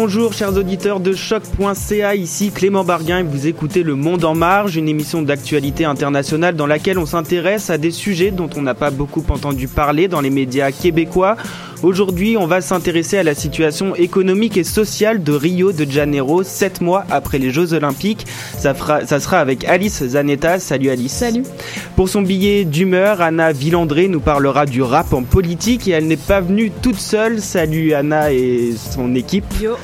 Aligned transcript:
Bonjour 0.00 0.32
chers 0.32 0.56
auditeurs 0.56 1.00
de 1.00 1.12
choc.ca, 1.12 2.14
ici 2.14 2.52
Clément 2.52 2.84
Barguin 2.84 3.18
et 3.18 3.22
vous 3.24 3.48
écoutez 3.48 3.82
Le 3.82 3.96
Monde 3.96 4.24
en 4.24 4.36
Marge, 4.36 4.76
une 4.76 4.88
émission 4.88 5.22
d'actualité 5.22 5.84
internationale 5.84 6.54
dans 6.54 6.68
laquelle 6.68 7.00
on 7.00 7.04
s'intéresse 7.04 7.68
à 7.68 7.78
des 7.78 7.90
sujets 7.90 8.30
dont 8.30 8.48
on 8.56 8.62
n'a 8.62 8.74
pas 8.74 8.92
beaucoup 8.92 9.24
entendu 9.28 9.66
parler 9.66 10.06
dans 10.06 10.20
les 10.20 10.30
médias 10.30 10.70
québécois. 10.70 11.36
Aujourd'hui, 11.82 12.36
on 12.36 12.46
va 12.48 12.60
s'intéresser 12.60 13.18
à 13.18 13.22
la 13.22 13.34
situation 13.34 13.94
économique 13.94 14.56
et 14.56 14.64
sociale 14.64 15.22
de 15.22 15.32
Rio 15.32 15.70
de 15.70 15.88
Janeiro, 15.88 16.42
sept 16.42 16.80
mois 16.80 17.04
après 17.08 17.38
les 17.38 17.50
Jeux 17.50 17.72
Olympiques. 17.72 18.26
Ça, 18.58 18.74
fera, 18.74 19.06
ça 19.06 19.20
sera 19.20 19.38
avec 19.38 19.64
Alice 19.64 20.04
Zanetta. 20.04 20.58
Salut 20.58 20.90
Alice. 20.90 21.12
Salut. 21.12 21.44
Pour 21.94 22.08
son 22.08 22.22
billet 22.22 22.64
d'humeur, 22.64 23.20
Anna 23.20 23.52
Villandré 23.52 24.08
nous 24.08 24.20
parlera 24.20 24.66
du 24.66 24.82
rap 24.82 25.12
en 25.12 25.22
politique 25.22 25.86
et 25.86 25.92
elle 25.92 26.08
n'est 26.08 26.16
pas 26.16 26.40
venue 26.40 26.72
toute 26.82 26.98
seule. 26.98 27.40
Salut 27.40 27.94
Anna 27.94 28.32
et 28.32 28.72
son 28.76 29.14
équipe. 29.14 29.46
Yo. 29.60 29.76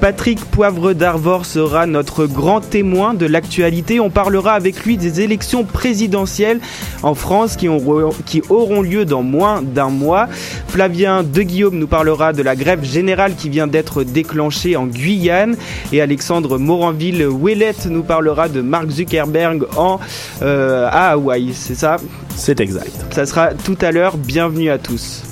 Patrick 0.00 0.44
Poivre 0.44 0.92
d'Arvor 0.92 1.46
sera 1.46 1.86
notre 1.86 2.26
grand 2.26 2.60
témoin 2.60 3.14
de 3.14 3.26
l'actualité. 3.26 4.00
On 4.00 4.10
parlera 4.10 4.52
avec 4.52 4.84
lui 4.84 4.96
des 4.96 5.20
élections 5.20 5.64
présidentielles 5.64 6.60
en 7.02 7.14
France 7.14 7.56
qui, 7.56 7.68
ont, 7.68 8.10
qui 8.24 8.42
auront 8.48 8.82
lieu 8.82 9.04
dans 9.04 9.22
moins 9.22 9.62
d'un 9.62 9.88
mois. 9.88 10.28
Flavien 10.68 11.22
De 11.22 11.42
Guillaume 11.42 11.76
nous 11.76 11.86
parlera 11.86 12.32
de 12.32 12.42
la 12.42 12.56
grève 12.56 12.84
générale 12.84 13.34
qui 13.34 13.48
vient 13.48 13.66
d'être 13.66 14.04
déclenchée 14.04 14.76
en 14.76 14.86
Guyane. 14.86 15.56
Et 15.92 16.00
Alexandre 16.00 16.58
Moranville-Ouellette 16.58 17.86
nous 17.86 18.02
parlera 18.02 18.48
de 18.48 18.60
Mark 18.60 18.88
Zuckerberg 18.90 19.66
en, 19.76 19.98
euh, 20.42 20.88
à 20.90 21.10
Hawaï. 21.10 21.52
C'est 21.54 21.74
ça? 21.74 21.96
C'est 22.36 22.60
exact. 22.60 22.92
Ça 23.10 23.26
sera 23.26 23.54
tout 23.54 23.78
à 23.80 23.90
l'heure. 23.92 24.16
Bienvenue 24.16 24.70
à 24.70 24.78
tous. 24.78 25.25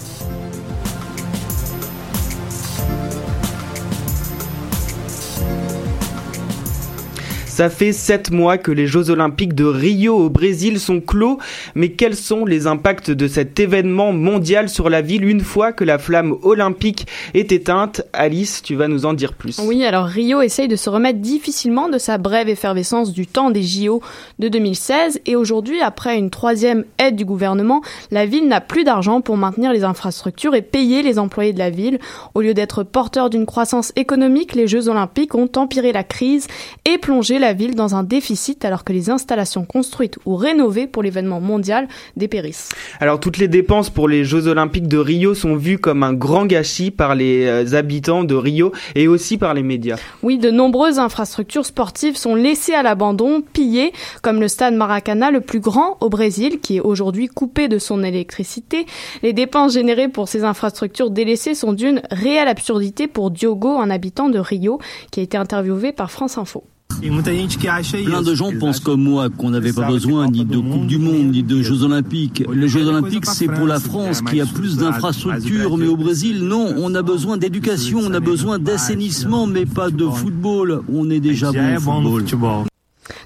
Ça 7.54 7.70
fait 7.70 7.92
sept 7.92 8.32
mois 8.32 8.58
que 8.58 8.72
les 8.72 8.88
Jeux 8.88 9.10
Olympiques 9.10 9.54
de 9.54 9.64
Rio 9.64 10.16
au 10.16 10.28
Brésil 10.28 10.80
sont 10.80 11.00
clos, 11.00 11.38
mais 11.76 11.90
quels 11.90 12.16
sont 12.16 12.44
les 12.44 12.66
impacts 12.66 13.12
de 13.12 13.28
cet 13.28 13.60
événement 13.60 14.12
mondial 14.12 14.68
sur 14.68 14.90
la 14.90 15.02
ville 15.02 15.24
une 15.24 15.40
fois 15.40 15.72
que 15.72 15.84
la 15.84 15.98
flamme 15.98 16.34
olympique 16.42 17.06
est 17.32 17.52
éteinte? 17.52 18.02
Alice, 18.12 18.60
tu 18.60 18.74
vas 18.74 18.88
nous 18.88 19.06
en 19.06 19.12
dire 19.12 19.34
plus. 19.34 19.60
Oui, 19.60 19.84
alors 19.84 20.06
Rio 20.06 20.40
essaye 20.40 20.66
de 20.66 20.74
se 20.74 20.90
remettre 20.90 21.20
difficilement 21.20 21.88
de 21.88 21.98
sa 21.98 22.18
brève 22.18 22.48
effervescence 22.48 23.12
du 23.12 23.28
temps 23.28 23.52
des 23.52 23.62
JO 23.62 24.02
de 24.40 24.48
2016 24.48 25.20
et 25.24 25.36
aujourd'hui, 25.36 25.80
après 25.80 26.18
une 26.18 26.30
troisième 26.30 26.84
aide 26.98 27.14
du 27.14 27.24
gouvernement, 27.24 27.82
la 28.10 28.26
ville 28.26 28.48
n'a 28.48 28.62
plus 28.62 28.82
d'argent 28.82 29.20
pour 29.20 29.36
maintenir 29.36 29.72
les 29.72 29.84
infrastructures 29.84 30.56
et 30.56 30.62
payer 30.62 31.02
les 31.02 31.20
employés 31.20 31.52
de 31.52 31.60
la 31.60 31.70
ville. 31.70 32.00
Au 32.34 32.40
lieu 32.40 32.52
d'être 32.52 32.82
porteur 32.82 33.30
d'une 33.30 33.46
croissance 33.46 33.92
économique, 33.94 34.56
les 34.56 34.66
Jeux 34.66 34.88
Olympiques 34.88 35.36
ont 35.36 35.50
empiré 35.54 35.92
la 35.92 36.02
crise 36.02 36.48
et 36.84 36.98
plongé 36.98 37.38
la 37.44 37.52
ville 37.52 37.74
dans 37.74 37.94
un 37.94 38.02
déficit 38.02 38.64
alors 38.64 38.84
que 38.84 38.92
les 38.94 39.10
installations 39.10 39.66
construites 39.66 40.18
ou 40.24 40.34
rénovées 40.34 40.86
pour 40.86 41.02
l'événement 41.02 41.40
mondial 41.40 41.88
dépérissent. 42.16 42.70
Alors 43.00 43.20
toutes 43.20 43.36
les 43.36 43.48
dépenses 43.48 43.90
pour 43.90 44.08
les 44.08 44.24
Jeux 44.24 44.46
Olympiques 44.46 44.88
de 44.88 44.96
Rio 44.96 45.34
sont 45.34 45.54
vues 45.54 45.78
comme 45.78 46.02
un 46.02 46.14
grand 46.14 46.46
gâchis 46.46 46.90
par 46.90 47.14
les 47.14 47.44
euh, 47.44 47.76
habitants 47.76 48.24
de 48.24 48.34
Rio 48.34 48.72
et 48.94 49.08
aussi 49.08 49.36
par 49.36 49.52
les 49.52 49.62
médias. 49.62 49.96
Oui, 50.22 50.38
de 50.38 50.50
nombreuses 50.50 50.98
infrastructures 50.98 51.66
sportives 51.66 52.16
sont 52.16 52.34
laissées 52.34 52.74
à 52.74 52.82
l'abandon, 52.82 53.42
pillées, 53.42 53.92
comme 54.22 54.40
le 54.40 54.48
stade 54.48 54.74
Maracana, 54.74 55.30
le 55.30 55.42
plus 55.42 55.60
grand 55.60 55.98
au 56.00 56.08
Brésil, 56.08 56.60
qui 56.60 56.76
est 56.76 56.80
aujourd'hui 56.80 57.28
coupé 57.28 57.68
de 57.68 57.78
son 57.78 58.02
électricité. 58.02 58.86
Les 59.22 59.34
dépenses 59.34 59.74
générées 59.74 60.08
pour 60.08 60.28
ces 60.28 60.44
infrastructures 60.44 61.10
délaissées 61.10 61.54
sont 61.54 61.74
d'une 61.74 62.00
réelle 62.10 62.48
absurdité 62.48 63.06
pour 63.06 63.30
Diogo, 63.30 63.78
un 63.78 63.90
habitant 63.90 64.30
de 64.30 64.38
Rio, 64.38 64.78
qui 65.10 65.20
a 65.20 65.22
été 65.22 65.36
interviewé 65.36 65.92
par 65.92 66.10
France 66.10 66.38
Info. 66.38 66.64
Plein 68.04 68.22
de 68.22 68.34
gens 68.34 68.50
pensent 68.58 68.80
comme 68.80 69.02
moi 69.02 69.28
qu'on 69.28 69.50
n'avait 69.50 69.72
pas 69.72 69.88
besoin 69.88 70.28
ni 70.28 70.44
de 70.44 70.58
Coupe 70.58 70.86
du 70.86 70.98
Monde, 70.98 71.32
ni 71.32 71.42
de 71.42 71.62
Jeux 71.62 71.82
Olympiques. 71.82 72.44
Les 72.52 72.68
Jeux 72.68 72.86
Olympiques, 72.86 73.26
c'est 73.26 73.48
pour 73.48 73.66
la 73.66 73.80
France 73.80 74.22
qui 74.22 74.40
a 74.40 74.46
plus 74.46 74.76
d'infrastructures, 74.76 75.76
mais 75.76 75.86
au 75.86 75.96
Brésil, 75.96 76.44
non, 76.44 76.74
on 76.78 76.94
a 76.94 77.02
besoin 77.02 77.36
d'éducation, 77.36 78.00
on 78.02 78.12
a 78.14 78.20
besoin 78.20 78.58
d'assainissement, 78.58 79.46
mais 79.46 79.66
pas 79.66 79.90
de 79.90 80.06
football. 80.06 80.82
On 80.92 81.10
est 81.10 81.20
déjà 81.20 81.52
bon 81.52 82.04
au 82.04 82.18
football. 82.20 82.64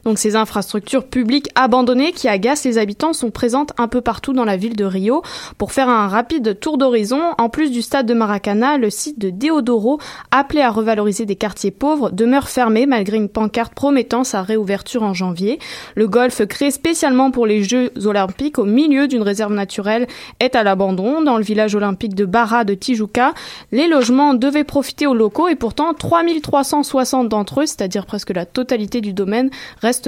Donc 0.05 0.19
ces 0.19 0.37
infrastructures 0.37 1.07
publiques 1.07 1.49
abandonnées 1.55 2.13
qui 2.13 2.29
agacent 2.29 2.65
les 2.65 2.79
habitants 2.79 3.13
sont 3.13 3.31
présentes 3.31 3.73
un 3.79 3.89
peu 3.89 4.01
partout 4.01 4.33
dans 4.33 4.45
la 4.45 4.57
ville 4.57 4.77
de 4.77 4.85
Rio. 4.85 5.23
Pour 5.57 5.73
faire 5.73 5.89
un 5.89 6.09
rapide 6.09 6.59
tour 6.61 6.79
d'horizon, 6.79 7.21
en 7.39 7.49
plus 7.49 7.71
du 7.71 7.83
stade 7.83 8.07
de 8.07 8.15
Maracana, 8.15 8.79
le 8.79 8.91
site 8.91 9.19
de 9.19 9.31
Deodoro, 9.31 9.99
appelé 10.31 10.61
à 10.61 10.71
revaloriser 10.71 11.27
des 11.27 11.37
quartiers 11.37 11.71
pauvres, 11.71 12.11
demeure 12.11 12.49
fermé 12.49 12.87
malgré 12.87 13.17
une 13.17 13.29
pancarte 13.29 13.75
promettant 13.75 14.25
sa 14.25 14.43
réouverture 14.43 15.03
en 15.03 15.15
janvier. 15.15 15.59
Le 15.95 16.09
golf 16.09 16.45
créé 16.47 16.71
spécialement 16.71 17.31
pour 17.31 17.47
les 17.47 17.63
Jeux 17.63 17.93
olympiques 18.05 18.59
au 18.59 18.65
milieu 18.65 19.09
d'une 19.09 19.23
réserve 19.23 19.53
naturelle 19.53 20.07
est 20.41 20.57
à 20.57 20.63
l'abandon 20.63 21.23
dans 21.23 21.37
le 21.37 21.43
village 21.43 21.75
olympique 21.75 22.15
de 22.15 22.25
Barra 22.25 22.65
de 22.65 22.75
Tijuca. 22.75 23.35
Les 23.73 23.89
logements 23.89 24.35
devaient 24.35 24.65
profiter 24.65 25.07
aux 25.07 25.15
locaux 25.15 25.49
et 25.49 25.55
pourtant 25.57 25.95
3360 25.95 27.29
d'entre 27.29 27.63
eux, 27.63 27.67
c'est-à-dire 27.67 28.07
presque 28.07 28.31
la 28.31 28.47
totalité 28.47 29.01
du 29.01 29.13
domaine, 29.13 29.51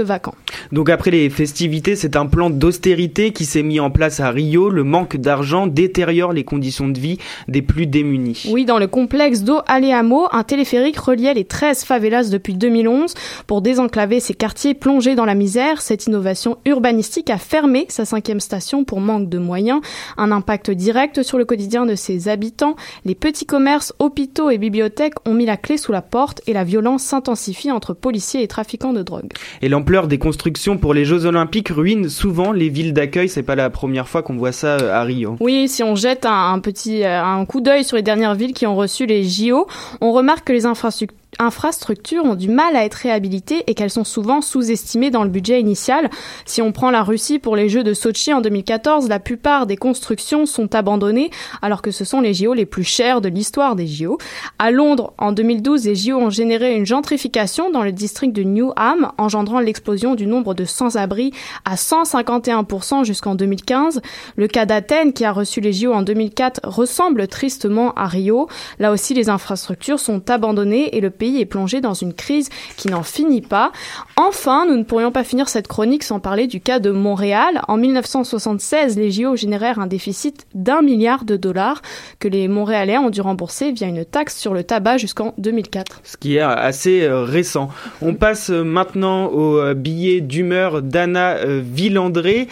vacants. 0.02 0.34
Donc 0.72 0.90
après 0.90 1.10
les 1.10 1.30
festivités, 1.30 1.96
c'est 1.96 2.16
un 2.16 2.26
plan 2.26 2.50
d'austérité 2.50 3.32
qui 3.32 3.44
s'est 3.44 3.62
mis 3.62 3.80
en 3.80 3.90
place 3.90 4.20
à 4.20 4.30
Rio. 4.30 4.70
Le 4.70 4.84
manque 4.84 5.16
d'argent 5.16 5.66
détériore 5.66 6.32
les 6.32 6.44
conditions 6.44 6.88
de 6.88 6.98
vie 6.98 7.18
des 7.48 7.62
plus 7.62 7.86
démunis. 7.86 8.48
Oui, 8.50 8.64
dans 8.64 8.78
le 8.78 8.86
complexe 8.86 9.42
d'eau 9.42 9.60
Aleamo, 9.66 10.28
un 10.32 10.42
téléphérique 10.42 10.98
reliait 10.98 11.34
les 11.34 11.44
13 11.44 11.84
favelas 11.84 12.30
depuis 12.30 12.54
2011 12.54 13.14
pour 13.46 13.62
désenclaver 13.62 14.20
ces 14.20 14.34
quartiers 14.34 14.74
plongés 14.74 15.14
dans 15.14 15.24
la 15.24 15.34
misère. 15.34 15.80
Cette 15.80 16.06
innovation 16.06 16.58
urbanistique 16.64 17.30
a 17.30 17.38
fermé 17.38 17.86
sa 17.88 18.04
cinquième 18.04 18.40
station 18.40 18.84
pour 18.84 19.00
manque 19.00 19.28
de 19.28 19.38
moyens. 19.38 19.80
Un 20.16 20.32
impact 20.32 20.70
direct 20.70 21.22
sur 21.22 21.38
le 21.38 21.44
quotidien 21.44 21.86
de 21.86 21.94
ses 21.94 22.28
habitants. 22.28 22.76
Les 23.04 23.14
petits 23.14 23.46
commerces, 23.46 23.94
hôpitaux 23.98 24.50
et 24.50 24.58
bibliothèques 24.58 25.14
ont 25.26 25.34
mis 25.34 25.46
la 25.46 25.56
clé 25.56 25.76
sous 25.76 25.92
la 25.92 26.02
porte 26.02 26.42
et 26.46 26.52
la 26.52 26.64
violence 26.64 27.02
s'intensifie 27.02 27.70
entre 27.70 27.94
policiers 27.94 28.42
et 28.42 28.48
trafiquants 28.48 28.92
de 28.92 29.02
drogue. 29.02 29.30
Et 29.62 29.68
l'ampleur 29.70 30.08
des 30.08 30.18
constructions 30.18 30.76
pour 30.76 30.92
les 30.92 31.04
Jeux 31.04 31.24
Olympiques 31.24 31.68
ruine 31.68 32.08
souvent 32.08 32.52
les 32.52 32.68
villes 32.68 32.92
d'accueil. 32.92 33.28
C'est 33.28 33.42
pas 33.42 33.54
la 33.54 33.70
première 33.70 34.08
fois 34.08 34.22
qu'on 34.22 34.36
voit 34.36 34.52
ça 34.52 34.76
euh, 34.76 34.92
à 34.92 35.02
Rio. 35.04 35.36
Oui, 35.40 35.68
si 35.68 35.82
on 35.82 35.94
jette 35.94 36.26
un, 36.26 36.52
un 36.52 36.58
petit 36.58 37.04
euh, 37.04 37.22
un 37.22 37.44
coup 37.46 37.60
d'œil 37.60 37.84
sur 37.84 37.96
les 37.96 38.02
dernières 38.02 38.34
villes 38.34 38.52
qui 38.52 38.66
ont 38.66 38.76
reçu 38.76 39.06
les 39.06 39.22
JO, 39.24 39.66
on 40.00 40.12
remarque 40.12 40.46
que 40.46 40.52
les 40.52 40.66
infrastructures 40.66 41.19
infrastructures 41.38 42.24
ont 42.24 42.34
du 42.34 42.48
mal 42.48 42.76
à 42.76 42.84
être 42.84 42.94
réhabilitées 42.94 43.64
et 43.66 43.74
qu'elles 43.74 43.90
sont 43.90 44.04
souvent 44.04 44.40
sous-estimées 44.40 45.10
dans 45.10 45.24
le 45.24 45.30
budget 45.30 45.60
initial. 45.60 46.10
Si 46.44 46.60
on 46.60 46.72
prend 46.72 46.90
la 46.90 47.02
Russie 47.02 47.38
pour 47.38 47.56
les 47.56 47.68
Jeux 47.68 47.84
de 47.84 47.94
Sochi 47.94 48.32
en 48.32 48.40
2014, 48.40 49.08
la 49.08 49.20
plupart 49.20 49.66
des 49.66 49.76
constructions 49.76 50.46
sont 50.46 50.74
abandonnées 50.74 51.30
alors 51.62 51.82
que 51.82 51.90
ce 51.90 52.04
sont 52.04 52.20
les 52.20 52.34
JO 52.34 52.54
les 52.54 52.66
plus 52.66 52.84
chers 52.84 53.20
de 53.20 53.28
l'histoire 53.28 53.76
des 53.76 53.86
JO. 53.86 54.18
À 54.58 54.70
Londres, 54.70 55.12
en 55.18 55.32
2012, 55.32 55.86
les 55.86 55.94
JO 55.94 56.16
ont 56.16 56.30
généré 56.30 56.74
une 56.76 56.86
gentrification 56.86 57.70
dans 57.70 57.82
le 57.82 57.92
district 57.92 58.34
de 58.34 58.42
Newham, 58.42 59.12
engendrant 59.18 59.60
l'explosion 59.60 60.14
du 60.14 60.26
nombre 60.26 60.54
de 60.54 60.64
sans-abri 60.64 61.32
à 61.64 61.76
151% 61.76 63.04
jusqu'en 63.04 63.34
2015. 63.34 64.00
Le 64.36 64.48
cas 64.48 64.66
d'Athènes, 64.66 65.12
qui 65.12 65.24
a 65.24 65.32
reçu 65.32 65.60
les 65.60 65.72
JO 65.72 65.92
en 65.92 66.02
2004, 66.02 66.60
ressemble 66.64 67.28
tristement 67.28 67.92
à 67.94 68.06
Rio. 68.06 68.48
Là 68.78 68.92
aussi, 68.92 69.14
les 69.14 69.28
infrastructures 69.28 70.00
sont 70.00 70.30
abandonnées 70.30 70.96
et 70.96 71.00
le 71.00 71.10
pays 71.20 71.40
est 71.40 71.46
plongé 71.46 71.80
dans 71.82 71.94
une 71.94 72.14
crise 72.14 72.48
qui 72.78 72.88
n'en 72.88 73.02
finit 73.02 73.42
pas. 73.42 73.72
Enfin, 74.16 74.66
nous 74.66 74.76
ne 74.76 74.84
pourrions 74.84 75.12
pas 75.12 75.22
finir 75.22 75.48
cette 75.48 75.68
chronique 75.68 76.02
sans 76.02 76.18
parler 76.18 76.46
du 76.46 76.60
cas 76.60 76.78
de 76.78 76.90
Montréal. 76.90 77.60
En 77.68 77.76
1976, 77.76 78.96
les 78.96 79.10
JO 79.10 79.36
générèrent 79.36 79.78
un 79.78 79.86
déficit 79.86 80.46
d'un 80.54 80.80
milliard 80.80 81.24
de 81.24 81.36
dollars 81.36 81.82
que 82.18 82.28
les 82.28 82.48
Montréalais 82.48 82.96
ont 82.96 83.10
dû 83.10 83.20
rembourser 83.20 83.70
via 83.72 83.86
une 83.86 84.04
taxe 84.04 84.38
sur 84.38 84.54
le 84.54 84.64
tabac 84.64 84.96
jusqu'en 84.96 85.34
2004. 85.36 86.00
Ce 86.04 86.16
qui 86.16 86.36
est 86.36 86.40
assez 86.40 87.02
euh, 87.02 87.22
récent. 87.22 87.68
On 88.00 88.14
passe 88.14 88.50
euh, 88.50 88.64
maintenant 88.64 89.26
au 89.26 89.58
euh, 89.58 89.74
billet 89.74 90.22
d'humeur 90.22 90.80
d'Anna 90.80 91.36
Villandré. 91.44 92.48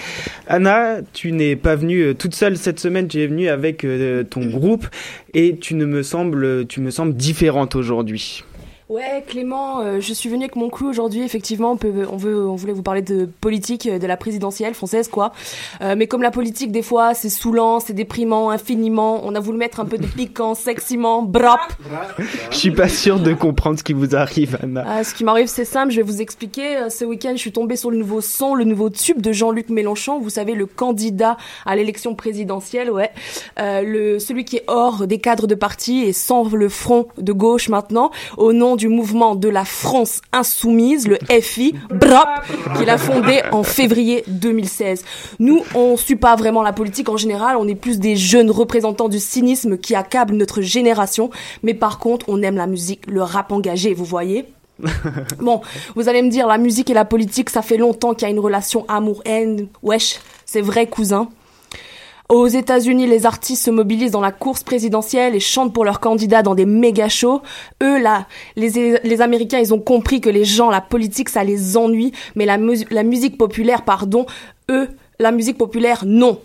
Anna, 0.46 0.98
tu 1.14 1.32
n'es 1.32 1.56
pas 1.56 1.74
venue 1.74 2.14
toute 2.14 2.34
seule 2.34 2.58
cette 2.58 2.80
semaine, 2.80 3.08
tu 3.08 3.20
es 3.20 3.26
venue 3.26 3.48
avec 3.48 3.86
ton 4.30 4.46
groupe 4.46 4.86
et 5.34 5.56
tu 5.56 5.74
ne 5.74 5.84
me 5.84 6.02
sembles, 6.02 6.66
tu 6.66 6.80
me 6.80 6.90
sembles 6.90 7.14
différente 7.14 7.74
aujourd'hui. 7.74 8.44
Ouais, 8.88 9.22
Clément, 9.26 9.80
euh, 9.80 10.00
je 10.00 10.14
suis 10.14 10.30
venue 10.30 10.44
avec 10.44 10.56
mon 10.56 10.70
crew 10.70 10.84
aujourd'hui. 10.84 11.20
Effectivement, 11.20 11.72
on, 11.72 11.76
peut, 11.76 12.06
on, 12.10 12.16
veut, 12.16 12.48
on 12.48 12.56
voulait 12.56 12.72
vous 12.72 12.82
parler 12.82 13.02
de 13.02 13.28
politique, 13.40 13.86
de 13.86 14.06
la 14.06 14.16
présidentielle 14.16 14.72
française, 14.72 15.08
quoi. 15.08 15.34
Euh, 15.82 15.94
mais 15.94 16.06
comme 16.06 16.22
la 16.22 16.30
politique, 16.30 16.72
des 16.72 16.80
fois, 16.80 17.12
c'est 17.12 17.28
saoulant, 17.28 17.80
c'est 17.80 17.92
déprimant, 17.92 18.48
infiniment. 18.48 19.20
On 19.24 19.34
a 19.34 19.40
voulu 19.40 19.58
mettre 19.58 19.80
un 19.80 19.84
peu 19.84 19.98
de 19.98 20.06
piquant, 20.06 20.54
seximent, 20.54 21.20
brap. 21.20 21.60
Je 22.50 22.56
suis 22.56 22.70
pas 22.70 22.88
sûre 22.88 23.20
de 23.20 23.34
comprendre 23.34 23.78
ce 23.78 23.84
qui 23.84 23.92
vous 23.92 24.16
arrive, 24.16 24.58
Anna. 24.62 24.84
Ah, 24.86 25.04
ce 25.04 25.12
qui 25.12 25.22
m'arrive, 25.22 25.48
c'est 25.48 25.66
simple. 25.66 25.92
Je 25.92 25.96
vais 25.96 26.02
vous 26.02 26.22
expliquer. 26.22 26.78
Euh, 26.78 26.88
ce 26.88 27.04
week-end, 27.04 27.32
je 27.32 27.40
suis 27.40 27.52
tombée 27.52 27.76
sur 27.76 27.90
le 27.90 27.98
nouveau 27.98 28.22
son, 28.22 28.54
le 28.54 28.64
nouveau 28.64 28.88
tube 28.88 29.20
de 29.20 29.32
Jean-Luc 29.32 29.68
Mélenchon. 29.68 30.18
Vous 30.18 30.30
savez, 30.30 30.54
le 30.54 30.64
candidat 30.64 31.36
à 31.66 31.76
l'élection 31.76 32.14
présidentielle, 32.14 32.90
ouais. 32.90 33.10
Euh, 33.60 33.82
le 33.82 34.18
celui 34.18 34.46
qui 34.46 34.56
est 34.56 34.64
hors 34.66 35.06
des 35.06 35.18
cadres 35.18 35.46
de 35.46 35.54
parti 35.54 36.04
et 36.04 36.14
sans 36.14 36.48
le 36.48 36.70
front 36.70 37.08
de 37.18 37.32
gauche 37.34 37.68
maintenant, 37.68 38.10
au 38.38 38.54
nom 38.54 38.77
du 38.78 38.88
mouvement 38.88 39.34
de 39.34 39.48
la 39.48 39.66
France 39.66 40.22
insoumise, 40.32 41.06
le 41.06 41.18
FI, 41.42 41.74
BRAP, 41.90 42.46
qu'il 42.78 42.88
a 42.88 42.96
fondé 42.96 43.42
en 43.52 43.62
février 43.62 44.24
2016. 44.28 45.04
Nous, 45.40 45.62
on 45.74 45.98
suit 45.98 46.16
pas 46.16 46.36
vraiment 46.36 46.62
la 46.62 46.72
politique 46.72 47.10
en 47.10 47.18
général, 47.18 47.56
on 47.58 47.68
est 47.68 47.74
plus 47.74 47.98
des 47.98 48.16
jeunes 48.16 48.50
représentants 48.50 49.08
du 49.08 49.18
cynisme 49.18 49.76
qui 49.76 49.94
accablent 49.94 50.34
notre 50.34 50.62
génération, 50.62 51.28
mais 51.62 51.74
par 51.74 51.98
contre, 51.98 52.26
on 52.28 52.40
aime 52.42 52.56
la 52.56 52.66
musique, 52.66 53.06
le 53.06 53.22
rap 53.22 53.52
engagé, 53.52 53.92
vous 53.92 54.06
voyez 54.06 54.46
bon, 55.40 55.60
vous 55.96 56.08
allez 56.08 56.22
me 56.22 56.30
dire, 56.30 56.46
la 56.46 56.56
musique 56.56 56.88
et 56.88 56.94
la 56.94 57.04
politique, 57.04 57.50
ça 57.50 57.62
fait 57.62 57.76
longtemps 57.76 58.14
qu'il 58.14 58.28
y 58.28 58.30
a 58.30 58.32
une 58.32 58.38
relation 58.38 58.84
amour-haine. 58.86 59.66
Wesh, 59.82 60.20
c'est 60.46 60.60
vrai, 60.60 60.86
cousin. 60.86 61.28
Aux 62.28 62.46
États-Unis, 62.46 63.06
les 63.06 63.24
artistes 63.24 63.64
se 63.64 63.70
mobilisent 63.70 64.10
dans 64.10 64.20
la 64.20 64.32
course 64.32 64.62
présidentielle 64.62 65.34
et 65.34 65.40
chantent 65.40 65.72
pour 65.72 65.86
leurs 65.86 65.98
candidats 65.98 66.42
dans 66.42 66.54
des 66.54 66.66
méga 66.66 67.08
shows. 67.08 67.40
Eux, 67.82 67.98
là, 67.98 68.26
les, 68.54 69.00
les 69.02 69.20
Américains, 69.22 69.60
ils 69.60 69.72
ont 69.72 69.80
compris 69.80 70.20
que 70.20 70.28
les 70.28 70.44
gens, 70.44 70.68
la 70.68 70.82
politique, 70.82 71.30
ça 71.30 71.42
les 71.42 71.78
ennuie, 71.78 72.12
mais 72.34 72.44
la, 72.44 72.58
musique 72.58 73.38
populaire, 73.38 73.82
pardon, 73.82 74.26
eux, 74.70 74.90
la 75.18 75.32
musique 75.32 75.56
populaire, 75.56 76.04
non. 76.04 76.38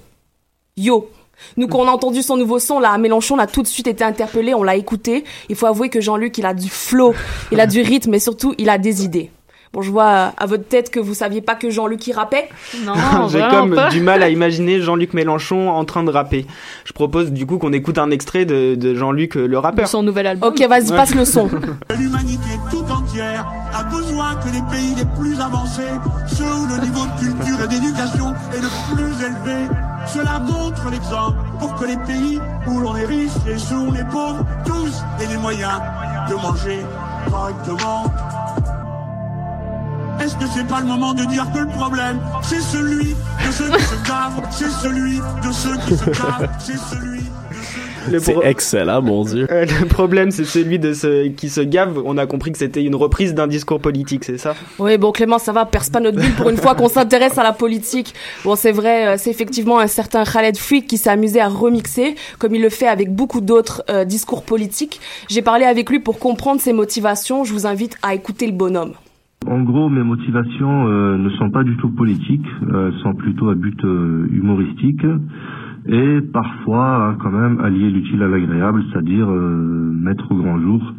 Yo, 0.77 1.09
nous, 1.57 1.67
quand 1.67 1.79
on 1.79 1.87
a 1.89 1.91
entendu 1.91 2.21
son 2.21 2.37
nouveau 2.37 2.59
son, 2.59 2.79
là, 2.79 2.97
Mélenchon, 2.97 3.35
on 3.35 3.39
a 3.39 3.47
tout 3.47 3.61
de 3.61 3.67
suite 3.67 3.87
été 3.87 4.05
interpellé, 4.05 4.53
on 4.53 4.63
l'a 4.63 4.77
écouté. 4.77 5.25
Il 5.49 5.57
faut 5.57 5.65
avouer 5.65 5.89
que 5.89 5.99
Jean-Luc, 5.99 6.37
il 6.37 6.45
a 6.45 6.53
du 6.53 6.69
flow, 6.69 7.13
il 7.51 7.59
a 7.59 7.67
du 7.67 7.81
rythme, 7.81 8.11
mais 8.11 8.19
surtout, 8.19 8.55
il 8.57 8.69
a 8.69 8.77
des 8.77 9.03
idées. 9.03 9.31
Bon, 9.73 9.81
je 9.81 9.89
vois 9.89 10.33
à 10.37 10.45
votre 10.45 10.67
tête 10.67 10.91
que 10.91 10.99
vous 10.99 11.15
saviez 11.15 11.41
pas 11.41 11.55
que 11.55 11.71
Jean-Luc 11.71 12.05
y 12.05 12.13
rappait. 12.13 12.47
Non, 12.85 12.93
J'ai 13.27 13.41
comme 13.49 13.75
du 13.89 14.01
mal 14.01 14.21
à 14.21 14.29
imaginer 14.29 14.79
Jean-Luc 14.79 15.15
Mélenchon 15.15 15.67
en 15.71 15.83
train 15.83 16.03
de 16.03 16.11
rapper. 16.11 16.45
Je 16.85 16.93
propose 16.93 17.31
du 17.31 17.47
coup 17.47 17.57
qu'on 17.57 17.73
écoute 17.73 17.97
un 17.97 18.11
extrait 18.11 18.45
de, 18.45 18.75
de 18.75 18.93
Jean-Luc 18.93 19.35
euh, 19.35 19.47
le 19.47 19.57
rappeur. 19.57 19.85
De 19.85 19.89
son 19.89 20.03
nouvel 20.03 20.27
album. 20.27 20.47
Ok, 20.49 20.59
vas-y, 20.69 20.91
Ouais. 20.91 20.95
passe 20.97 21.15
le 21.15 21.25
son. 21.25 21.49
L'humanité 21.97 22.49
tout 22.69 22.85
entière 22.91 23.51
a 23.73 23.83
besoin 23.85 24.35
que 24.35 24.49
les 24.53 24.61
pays 24.71 24.93
les 24.95 25.05
plus 25.19 25.39
avancés, 25.41 25.81
ceux 26.27 26.43
où 26.43 26.67
le 26.67 26.79
niveau 26.85 27.05
de 27.07 27.19
culture 27.19 27.63
et 27.63 27.67
d'éducation 27.67 28.31
est 28.55 28.61
le 28.61 28.95
plus 28.95 29.25
élevé, 29.25 29.67
cela 30.05 30.37
montre 30.37 30.83
l'exemple 30.91 31.37
pour 31.59 31.73
que 31.77 31.85
les 31.85 31.97
pays 32.05 32.39
où 32.67 32.79
l'on 32.79 32.95
est 32.95 33.05
riche 33.05 33.31
et 33.49 33.57
ceux 33.57 33.77
où 33.77 33.87
on 33.89 33.95
est 33.95 34.07
pauvre, 34.11 34.45
tous 34.67 35.01
aient 35.19 35.27
les 35.31 35.37
moyens 35.37 35.81
de 36.29 36.35
manger 36.35 36.79
correctement. 37.31 38.03
Est-ce 40.23 40.37
que 40.37 40.45
c'est 40.55 40.65
pas 40.65 40.79
le 40.79 40.85
moment 40.85 41.13
de 41.13 41.25
dire 41.25 41.45
que 41.53 41.59
le 41.59 41.67
problème, 41.67 42.17
c'est 42.43 42.61
celui 42.61 43.09
de 43.09 43.51
ceux 43.51 43.69
qui 43.69 43.83
se 43.83 44.07
gavent, 44.07 44.41
c'est 44.51 44.69
celui 44.69 45.17
de 45.17 45.51
ceux 45.51 45.75
qui 45.85 45.97
se 45.97 46.09
gavent, 46.11 46.49
c'est 46.59 46.77
celui 46.77 47.19
C'est 48.21 48.37
excellent, 48.43 49.01
mon 49.01 49.25
Dieu. 49.25 49.47
Euh, 49.51 49.65
le 49.81 49.85
problème, 49.85 50.31
c'est 50.31 50.45
celui 50.45 50.79
de 50.79 50.93
ceux 50.93 51.27
qui 51.35 51.49
se 51.49 51.59
gave. 51.59 52.01
On 52.05 52.17
a 52.17 52.25
compris 52.25 52.53
que 52.53 52.57
c'était 52.57 52.83
une 52.83 52.95
reprise 52.95 53.33
d'un 53.33 53.47
discours 53.47 53.81
politique, 53.81 54.23
c'est 54.23 54.37
ça? 54.37 54.55
Oui, 54.79 54.97
bon, 54.97 55.11
Clément, 55.11 55.39
ça 55.39 55.51
va, 55.51 55.65
perce 55.65 55.89
pas 55.89 55.99
notre 55.99 56.17
bulle 56.17 56.33
pour 56.35 56.47
une 56.49 56.55
fois 56.55 56.73
qu'on 56.73 56.87
s'intéresse 56.87 57.37
à 57.37 57.43
la 57.43 57.51
politique. 57.51 58.13
Bon, 58.45 58.55
c'est 58.55 58.71
vrai, 58.71 59.07
euh, 59.07 59.15
c'est 59.19 59.29
effectivement 59.29 59.79
un 59.79 59.87
certain 59.87 60.23
Khaled 60.23 60.57
Freak 60.57 60.87
qui 60.87 60.97
s'est 60.97 61.09
amusé 61.09 61.41
à 61.41 61.49
remixer, 61.49 62.15
comme 62.39 62.55
il 62.55 62.61
le 62.61 62.69
fait 62.69 62.87
avec 62.87 63.13
beaucoup 63.13 63.41
d'autres 63.41 63.83
euh, 63.89 64.05
discours 64.05 64.43
politiques. 64.43 65.01
J'ai 65.27 65.41
parlé 65.41 65.65
avec 65.65 65.89
lui 65.89 65.99
pour 65.99 66.17
comprendre 66.17 66.61
ses 66.61 66.71
motivations. 66.71 67.43
Je 67.43 67.51
vous 67.51 67.67
invite 67.67 67.97
à 68.01 68.15
écouter 68.15 68.45
le 68.45 68.53
bonhomme. 68.53 68.93
En 69.47 69.61
gros, 69.63 69.89
mes 69.89 70.03
motivations 70.03 70.87
euh, 70.87 71.17
ne 71.17 71.29
sont 71.31 71.49
pas 71.51 71.63
du 71.63 71.75
tout 71.77 71.89
politiques, 71.89 72.47
euh, 72.71 72.87
elles 72.87 72.99
sont 73.01 73.13
plutôt 73.13 73.49
à 73.49 73.55
but 73.55 73.83
euh, 73.83 74.27
humoristique 74.31 75.05
et 75.85 76.21
parfois 76.21 77.09
hein, 77.09 77.15
quand 77.19 77.31
même 77.31 77.59
allier 77.59 77.89
l'utile 77.89 78.23
à 78.23 78.27
l'agréable, 78.29 78.83
c'est-à-dire 78.91 79.29
euh, 79.29 79.91
mettre 79.91 80.31
au 80.31 80.35
grand 80.35 80.59
jour 80.59 80.93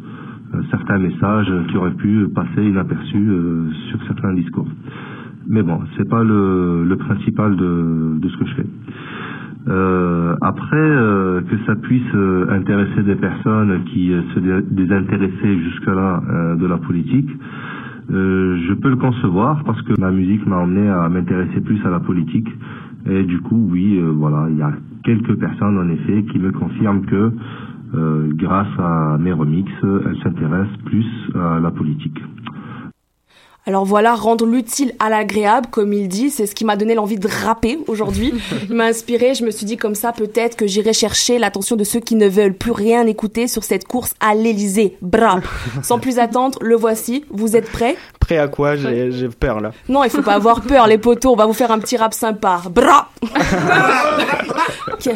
certains 0.71 0.99
messages 0.99 1.51
qui 1.69 1.75
auraient 1.75 1.95
pu 1.95 2.27
passer 2.33 2.63
inaperçus 2.63 3.29
sur 3.89 4.01
certains 4.07 4.33
discours. 4.35 4.67
Mais 5.47 5.63
bon, 5.63 5.81
c'est 5.97 6.07
pas 6.07 6.23
le, 6.23 6.85
le 6.85 6.95
principal 6.95 7.57
de, 7.57 8.19
de 8.19 8.29
ce 8.29 8.37
que 8.37 8.45
je 8.45 8.53
fais. 8.55 8.65
Euh, 9.67 10.35
après, 10.41 10.77
euh, 10.77 11.41
que 11.41 11.57
ça 11.65 11.75
puisse 11.75 12.03
euh, 12.13 12.45
intéresser 12.51 13.03
des 13.03 13.15
personnes 13.15 13.83
qui 13.85 14.13
se 14.33 14.39
dé- 14.39 14.65
désintéressaient 14.71 15.57
jusque-là 15.57 16.55
de 16.57 16.65
la 16.67 16.77
politique, 16.77 17.29
Euh, 18.11 18.57
je 18.67 18.73
peux 18.73 18.89
le 18.89 18.97
concevoir 18.97 19.63
parce 19.63 19.81
que 19.81 19.99
ma 19.99 20.11
musique 20.11 20.45
m'a 20.45 20.57
emmené 20.57 20.87
à 20.89 21.09
m'intéresser 21.09 21.61
plus 21.61 21.83
à 21.85 21.89
la 21.89 21.99
politique. 21.99 22.47
Et 23.07 23.23
du 23.23 23.39
coup, 23.39 23.67
oui, 23.71 23.99
euh, 23.99 24.11
voilà, 24.11 24.47
il 24.49 24.57
y 24.57 24.61
a 24.61 24.71
quelques 25.03 25.35
personnes 25.35 25.77
en 25.77 25.89
effet 25.89 26.23
qui 26.31 26.39
me 26.39 26.51
confirment 26.51 27.05
que 27.05 27.31
euh, 27.95 28.29
grâce 28.33 28.79
à 28.79 29.17
mes 29.19 29.31
remixes, 29.31 29.71
elles 29.83 30.17
s'intéressent 30.23 30.77
plus 30.85 31.05
à 31.35 31.59
la 31.59 31.71
politique. 31.71 32.21
Alors 33.67 33.83
voilà, 33.83 34.13
rendre 34.13 34.45
l'utile 34.45 34.93
à 34.99 35.09
l'agréable, 35.09 35.67
comme 35.71 35.91
il 35.91 36.07
dit, 36.07 36.29
c'est 36.29 36.45
ce 36.45 36.53
qui 36.53 36.65
m'a 36.65 36.75
donné 36.75 36.93
l'envie 36.93 37.17
de 37.17 37.27
rapper 37.27 37.79
aujourd'hui. 37.87 38.31
Il 38.69 38.75
m'a 38.75 38.85
inspiré, 38.85 39.33
je 39.33 39.43
me 39.43 39.49
suis 39.49 39.65
dit 39.65 39.75
comme 39.75 39.95
ça, 39.95 40.11
peut-être 40.11 40.55
que 40.55 40.67
j'irai 40.67 40.93
chercher 40.93 41.39
l'attention 41.39 41.75
de 41.75 41.83
ceux 41.83 41.99
qui 41.99 42.15
ne 42.15 42.27
veulent 42.29 42.53
plus 42.53 42.71
rien 42.71 43.07
écouter 43.07 43.47
sur 43.47 43.63
cette 43.63 43.87
course 43.87 44.13
à 44.19 44.35
l'Elysée. 44.35 44.97
Bra 45.01 45.39
Sans 45.81 45.97
plus 45.97 46.19
attendre, 46.19 46.59
le 46.61 46.75
voici. 46.75 47.25
Vous 47.31 47.55
êtes 47.55 47.71
prêts? 47.71 47.97
Prêt 48.19 48.37
à 48.37 48.47
quoi? 48.47 48.75
J'ai 48.75 49.11
j'ai 49.11 49.29
peur 49.29 49.59
là. 49.59 49.71
Non, 49.89 50.03
il 50.03 50.11
faut 50.11 50.21
pas 50.21 50.33
avoir 50.33 50.61
peur, 50.61 50.85
les 50.85 50.99
poteaux. 50.99 51.31
On 51.33 51.35
va 51.35 51.47
vous 51.47 51.53
faire 51.53 51.71
un 51.71 51.79
petit 51.79 51.97
rap 51.97 52.13
sympa. 52.13 52.61
Bra 52.69 53.09
Ok, 54.93 55.09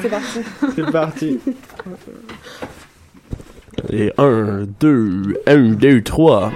c'est 0.00 0.08
parti. 0.08 0.40
C'est 0.76 0.90
parti. 0.92 1.38
Et 3.92 4.12
1, 4.18 4.66
2, 4.80 5.42
1, 5.46 5.56
2, 5.70 6.02
3. 6.02 6.52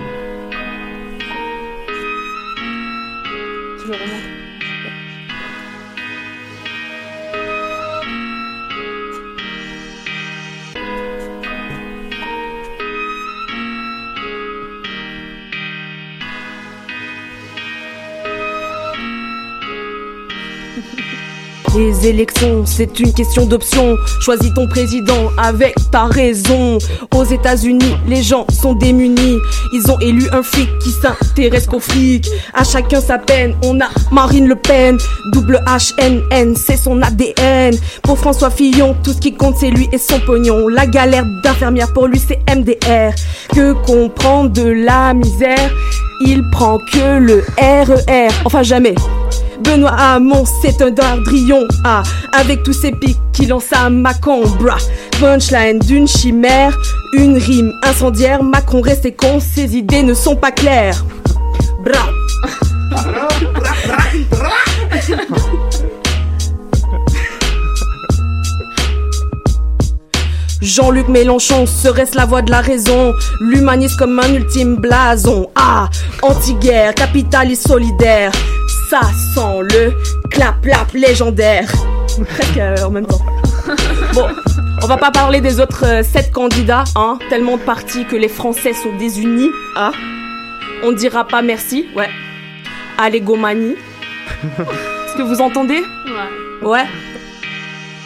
Les 21.74 22.06
élections, 22.06 22.64
c'est 22.66 23.00
une 23.00 23.14
question 23.14 23.46
d'option. 23.46 23.96
Choisis 24.20 24.52
ton 24.52 24.68
président 24.68 25.30
avec 25.38 25.74
ta 25.90 26.04
raison. 26.04 26.76
Aux 27.14 27.24
États-Unis, 27.24 27.96
les 28.06 28.22
gens 28.22 28.46
sont 28.50 28.74
démunis. 28.74 29.38
Ils 29.72 29.90
ont 29.90 29.98
élu 30.00 30.26
un 30.32 30.42
flic 30.42 30.68
qui 30.80 30.90
s'intéresse 30.90 31.66
qu'au 31.66 31.80
flic. 31.80 32.28
À 32.52 32.62
chacun 32.64 33.00
sa 33.00 33.16
peine. 33.16 33.56
On 33.64 33.80
a 33.80 33.88
Marine 34.10 34.48
Le 34.48 34.56
Pen, 34.56 34.98
double 35.32 35.64
HNN, 35.66 36.54
c'est 36.56 36.76
son 36.76 37.00
ADN. 37.00 37.74
Pour 38.02 38.18
François 38.18 38.50
Fillon, 38.50 38.94
tout 39.02 39.14
ce 39.14 39.20
qui 39.20 39.32
compte 39.32 39.56
c'est 39.58 39.70
lui 39.70 39.88
et 39.92 39.98
son 39.98 40.20
pognon. 40.20 40.68
La 40.68 40.86
galère 40.86 41.24
d'infirmière 41.42 41.90
pour 41.94 42.06
lui 42.06 42.20
c'est 42.20 42.40
MDR. 42.54 43.14
Que 43.54 43.72
comprend 43.72 44.44
de 44.44 44.62
la 44.62 45.14
misère? 45.14 45.70
Il 46.26 46.42
prend 46.50 46.78
que 46.92 47.18
le 47.18 47.42
RER. 47.58 48.28
Enfin 48.44 48.62
jamais. 48.62 48.94
Benoît 49.62 49.94
Hamon, 49.96 50.44
c'est 50.60 50.82
un 50.82 50.90
dardrion. 50.90 51.66
Ah, 51.84 52.02
avec 52.32 52.62
tous 52.62 52.72
ces 52.72 52.92
pics 52.92 53.18
qui 53.32 53.46
lancent 53.46 53.72
à 53.72 53.90
Macron, 53.90 54.42
bra. 54.58 54.76
Punchline 55.20 55.78
d'une 55.78 56.06
chimère, 56.06 56.76
une 57.14 57.36
rime 57.36 57.72
incendiaire. 57.82 58.42
Macron 58.42 58.80
restait 58.80 59.12
con, 59.12 59.40
ses 59.40 59.76
idées 59.76 60.02
ne 60.02 60.14
sont 60.14 60.36
pas 60.36 60.50
claires. 60.50 61.04
Bra. 61.84 62.08
Jean-Luc 70.62 71.08
Mélenchon 71.08 71.66
serait-ce 71.66 72.16
la 72.16 72.24
voix 72.24 72.40
de 72.40 72.52
la 72.52 72.60
raison? 72.60 73.12
L'humanisme 73.40 73.96
comme 73.98 74.20
un 74.20 74.32
ultime 74.32 74.76
blason. 74.76 75.50
Ah, 75.56 75.90
anti-guerre, 76.22 76.94
capitaliste 76.94 77.66
solidaire. 77.66 78.30
Ça 78.88 79.00
sent 79.34 79.58
le 79.74 79.92
clap-clap 80.30 80.92
légendaire. 80.94 81.68
Presque 82.28 82.58
euh, 82.58 82.76
en 82.84 82.90
même 82.90 83.06
temps. 83.06 83.20
Bon, 84.14 84.26
on 84.82 84.86
va 84.86 84.98
pas 84.98 85.10
parler 85.10 85.40
des 85.40 85.58
autres 85.58 85.86
euh, 85.86 86.02
sept 86.02 86.30
candidats, 86.32 86.84
hein. 86.96 87.18
Tellement 87.30 87.56
de 87.56 87.62
partis 87.62 88.04
que 88.04 88.16
les 88.16 88.28
Français 88.28 88.72
sont 88.72 88.94
désunis, 88.98 89.50
ah. 89.76 89.92
On 90.84 90.92
dira 90.92 91.26
pas 91.26 91.42
merci, 91.42 91.86
ouais. 91.96 92.10
À 92.98 93.08
l'égomanie 93.08 93.74
Est-ce 94.58 95.16
que 95.16 95.22
vous 95.22 95.40
entendez? 95.40 95.82
Ouais. 96.62 96.68
Ouais. 96.68 96.84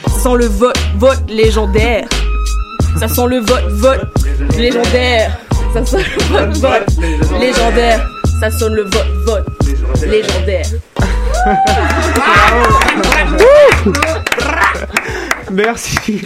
Sent 0.09 0.37
le 0.37 0.47
vote, 0.47 0.79
vote 0.97 1.25
légendaire 1.29 2.07
ça 2.99 3.09
sent 3.09 3.26
le 3.26 3.38
vote, 3.40 3.64
vote 3.71 4.06
légendaire. 4.56 5.38
Ça 5.73 5.85
sent 5.85 5.99
le 5.99 6.23
vote, 6.28 6.56
vote 6.56 7.40
légendaire. 7.40 8.00
Ça 8.40 8.50
sonne 8.50 8.75
le 8.75 8.83
vote, 8.83 9.06
vote 9.25 9.47
légendaire. 10.06 10.66
Merci, 15.53 16.23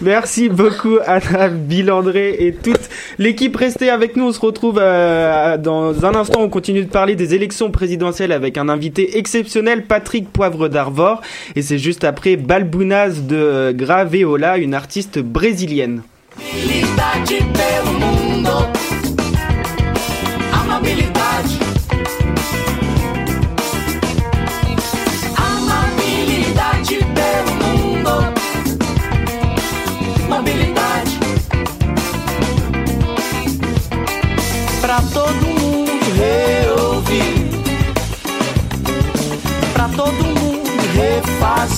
merci 0.00 0.48
beaucoup 0.48 0.98
Anna 1.06 1.48
Bilandré 1.48 2.36
et 2.40 2.52
toute 2.52 2.88
l'équipe 3.18 3.54
restée 3.56 3.88
avec 3.88 4.16
nous. 4.16 4.24
On 4.24 4.32
se 4.32 4.40
retrouve 4.40 4.78
euh, 4.80 5.56
dans 5.58 6.04
un 6.04 6.14
instant. 6.14 6.40
On 6.40 6.48
continue 6.48 6.84
de 6.84 6.90
parler 6.90 7.14
des 7.14 7.34
élections 7.34 7.70
présidentielles 7.70 8.32
avec 8.32 8.58
un 8.58 8.68
invité 8.68 9.18
exceptionnel, 9.18 9.84
Patrick 9.84 10.28
Poivre 10.28 10.68
d'Arvor. 10.68 11.20
Et 11.54 11.62
c'est 11.62 11.78
juste 11.78 12.04
après 12.04 12.36
Balbunaz 12.36 13.22
de 13.22 13.72
Graveola, 13.72 14.58
une 14.58 14.74
artiste 14.74 15.20
brésilienne. 15.20 16.02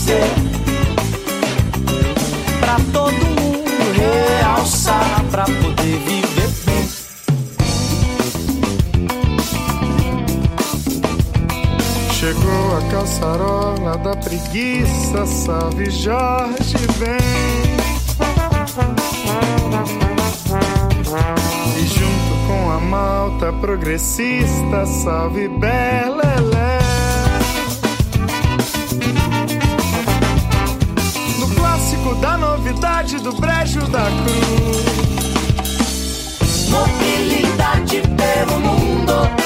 Refazer. 0.06 0.22
Pra 2.60 2.76
todo 2.92 3.12
mundo 3.12 3.92
realçar. 4.40 5.24
Pra 5.30 5.44
poder 5.44 5.98
viver 5.98 6.50
bem. 6.64 6.88
Chegou 12.12 12.76
a 12.76 12.82
caçarola 12.90 13.98
da 13.98 14.16
preguiça, 14.16 15.26
salve 15.26 15.90
Jorge 15.90 16.76
vem. 16.98 17.76
E 21.76 21.86
junto 21.86 22.46
com 22.46 22.70
a 22.70 22.80
malta 22.80 23.52
progressista, 23.52 24.86
salve 24.86 25.48
Belelé. 25.48 26.15
Novidade 32.66 33.18
do 33.20 33.32
brejo 33.32 33.80
da 33.86 34.06
cruz. 34.24 34.86
Mobilidade 36.68 38.02
pelo 38.16 38.60
mundo. 38.60 39.45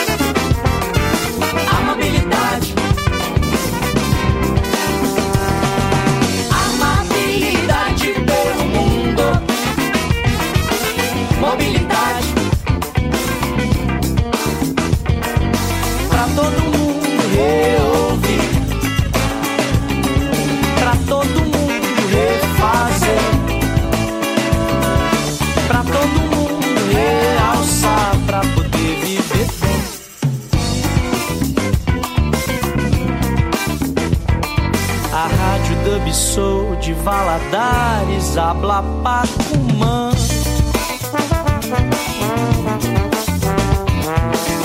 Valadares, 37.02 38.36
Habla 38.36 38.82
Pacumã. 39.02 40.10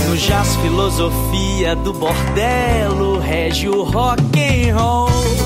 No 0.08 0.18
Jazz 0.18 0.56
Filosofia 0.58 1.76
do 1.76 1.94
Bordelo, 1.94 3.20
rege 3.20 3.70
o 3.70 3.84
rock 3.84 4.22
and 4.38 4.78
roll. 4.78 5.45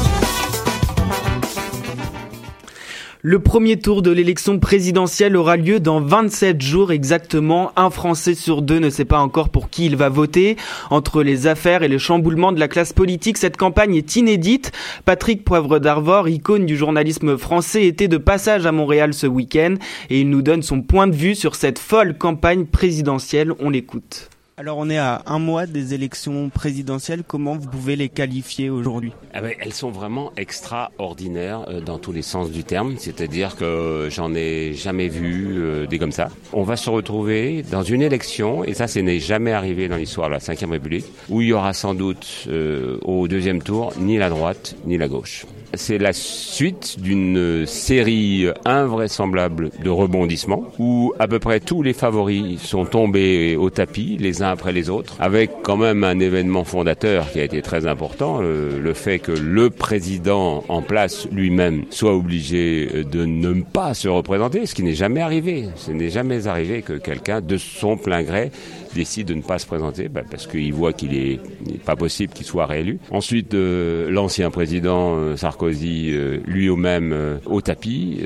Le 3.21 3.39
premier 3.39 3.77
tour 3.77 4.01
de 4.01 4.11
l'élection 4.11 4.59
présidentielle 4.59 5.35
aura 5.35 5.57
lieu 5.57 5.81
dans 5.81 5.99
27 5.99 6.61
jours 6.61 6.93
exactement. 6.93 7.73
Un 7.75 7.89
Français 7.89 8.33
sur 8.33 8.61
deux 8.61 8.79
ne 8.79 8.89
sait 8.89 9.03
pas 9.03 9.19
encore 9.19 9.49
pour 9.49 9.69
qui 9.69 9.87
il 9.87 9.97
va 9.97 10.07
voter. 10.07 10.55
Entre 10.89 11.21
les 11.21 11.45
affaires 11.45 11.83
et 11.83 11.89
le 11.89 11.97
chamboulement 11.97 12.53
de 12.53 12.61
la 12.61 12.69
classe 12.69 12.93
politique, 12.93 13.37
cette 13.37 13.57
campagne 13.57 13.93
est 13.93 14.15
inédite. 14.15 14.71
Patrick 15.03 15.43
Poivre 15.43 15.79
d'Arvor, 15.79 16.29
icône 16.29 16.65
du 16.65 16.77
journalisme 16.77 17.37
français, 17.37 17.87
était 17.87 18.07
de 18.07 18.15
passage 18.15 18.65
à 18.65 18.71
Montréal 18.71 19.13
ce 19.13 19.27
week-end 19.27 19.73
et 20.09 20.21
il 20.21 20.29
nous 20.29 20.41
donne 20.41 20.63
son 20.63 20.81
point 20.81 21.07
de 21.07 21.15
vue 21.15 21.35
sur 21.35 21.55
cette 21.55 21.77
folle 21.77 22.17
campagne 22.17 22.67
présidentielle. 22.67 23.51
On 23.59 23.69
l'écoute. 23.69 24.29
Alors 24.59 24.77
on 24.77 24.89
est 24.89 24.97
à 24.97 25.21
un 25.25 25.39
mois 25.39 25.65
des 25.67 25.93
élections 25.93 26.49
présidentielles, 26.49 27.23
comment 27.25 27.55
vous 27.55 27.69
pouvez 27.69 27.95
les 27.95 28.09
qualifier 28.09 28.69
aujourd'hui? 28.69 29.13
Ah 29.33 29.39
ben, 29.39 29.53
Elles 29.61 29.71
sont 29.71 29.89
vraiment 29.89 30.33
extraordinaires 30.35 31.63
euh, 31.69 31.79
dans 31.79 31.97
tous 31.97 32.11
les 32.11 32.21
sens 32.21 32.51
du 32.51 32.65
terme, 32.65 32.97
c'est-à-dire 32.97 33.55
que 33.55 34.09
j'en 34.11 34.35
ai 34.35 34.73
jamais 34.73 35.07
vu 35.07 35.53
euh, 35.55 35.87
des 35.87 35.97
comme 35.97 36.11
ça. 36.11 36.27
On 36.51 36.63
va 36.63 36.75
se 36.75 36.89
retrouver 36.89 37.63
dans 37.71 37.83
une 37.83 38.01
élection, 38.01 38.65
et 38.65 38.73
ça 38.73 38.89
ce 38.89 38.99
n'est 38.99 39.19
jamais 39.19 39.53
arrivé 39.53 39.87
dans 39.87 39.95
l'histoire 39.95 40.27
de 40.27 40.33
la 40.33 40.39
Ve 40.39 40.69
République, 40.69 41.05
où 41.29 41.39
il 41.39 41.47
y 41.47 41.53
aura 41.53 41.71
sans 41.71 41.93
doute 41.93 42.43
euh, 42.49 42.99
au 43.03 43.29
deuxième 43.29 43.61
tour 43.61 43.93
ni 43.97 44.17
la 44.17 44.27
droite 44.29 44.75
ni 44.83 44.97
la 44.97 45.07
gauche. 45.07 45.45
C'est 45.75 45.99
la 45.99 46.13
suite 46.13 46.97
d'une 46.99 47.65
série 47.67 48.47
invraisemblable 48.65 49.69
de 49.83 49.89
rebondissements 49.89 50.63
où 50.79 51.13
à 51.19 51.27
peu 51.27 51.39
près 51.39 51.59
tous 51.59 51.83
les 51.83 51.93
favoris 51.93 52.59
sont 52.61 52.85
tombés 52.85 53.55
au 53.55 53.69
tapis 53.69 54.17
les 54.19 54.41
uns 54.41 54.49
après 54.49 54.71
les 54.71 54.89
autres, 54.89 55.15
avec 55.19 55.51
quand 55.61 55.77
même 55.77 56.03
un 56.03 56.19
événement 56.19 56.63
fondateur 56.63 57.31
qui 57.31 57.39
a 57.39 57.43
été 57.43 57.61
très 57.61 57.85
important, 57.85 58.41
le, 58.41 58.79
le 58.79 58.93
fait 58.93 59.19
que 59.19 59.31
le 59.31 59.69
président 59.69 60.63
en 60.69 60.81
place 60.81 61.27
lui-même 61.31 61.83
soit 61.91 62.15
obligé 62.15 63.03
de 63.09 63.25
ne 63.25 63.61
pas 63.61 63.93
se 63.93 64.07
représenter, 64.07 64.65
ce 64.65 64.73
qui 64.73 64.83
n'est 64.83 64.93
jamais 64.95 65.21
arrivé. 65.21 65.69
Ce 65.75 65.91
n'est 65.91 66.09
jamais 66.09 66.47
arrivé 66.47 66.81
que 66.81 66.93
quelqu'un 66.93 67.41
de 67.41 67.57
son 67.57 67.95
plein 67.95 68.23
gré 68.23 68.51
décide 68.93 69.27
de 69.27 69.33
ne 69.33 69.41
pas 69.41 69.59
se 69.59 69.65
présenter 69.65 70.09
bah, 70.09 70.21
parce 70.29 70.47
qu'il 70.47 70.73
voit 70.73 70.93
qu'il 70.93 71.15
est, 71.15 71.39
pas 71.85 71.95
possible 71.95 72.33
qu'il 72.33 72.45
soit 72.45 72.65
réélu. 72.65 72.99
Ensuite, 73.11 73.53
euh, 73.53 74.09
l'ancien 74.09 74.51
président 74.51 75.15
euh, 75.15 75.35
Sarkozy, 75.35 76.09
euh, 76.11 76.39
lui 76.45 76.69
au 76.69 76.75
même 76.75 77.15
au 77.45 77.61
tapis. 77.61 78.19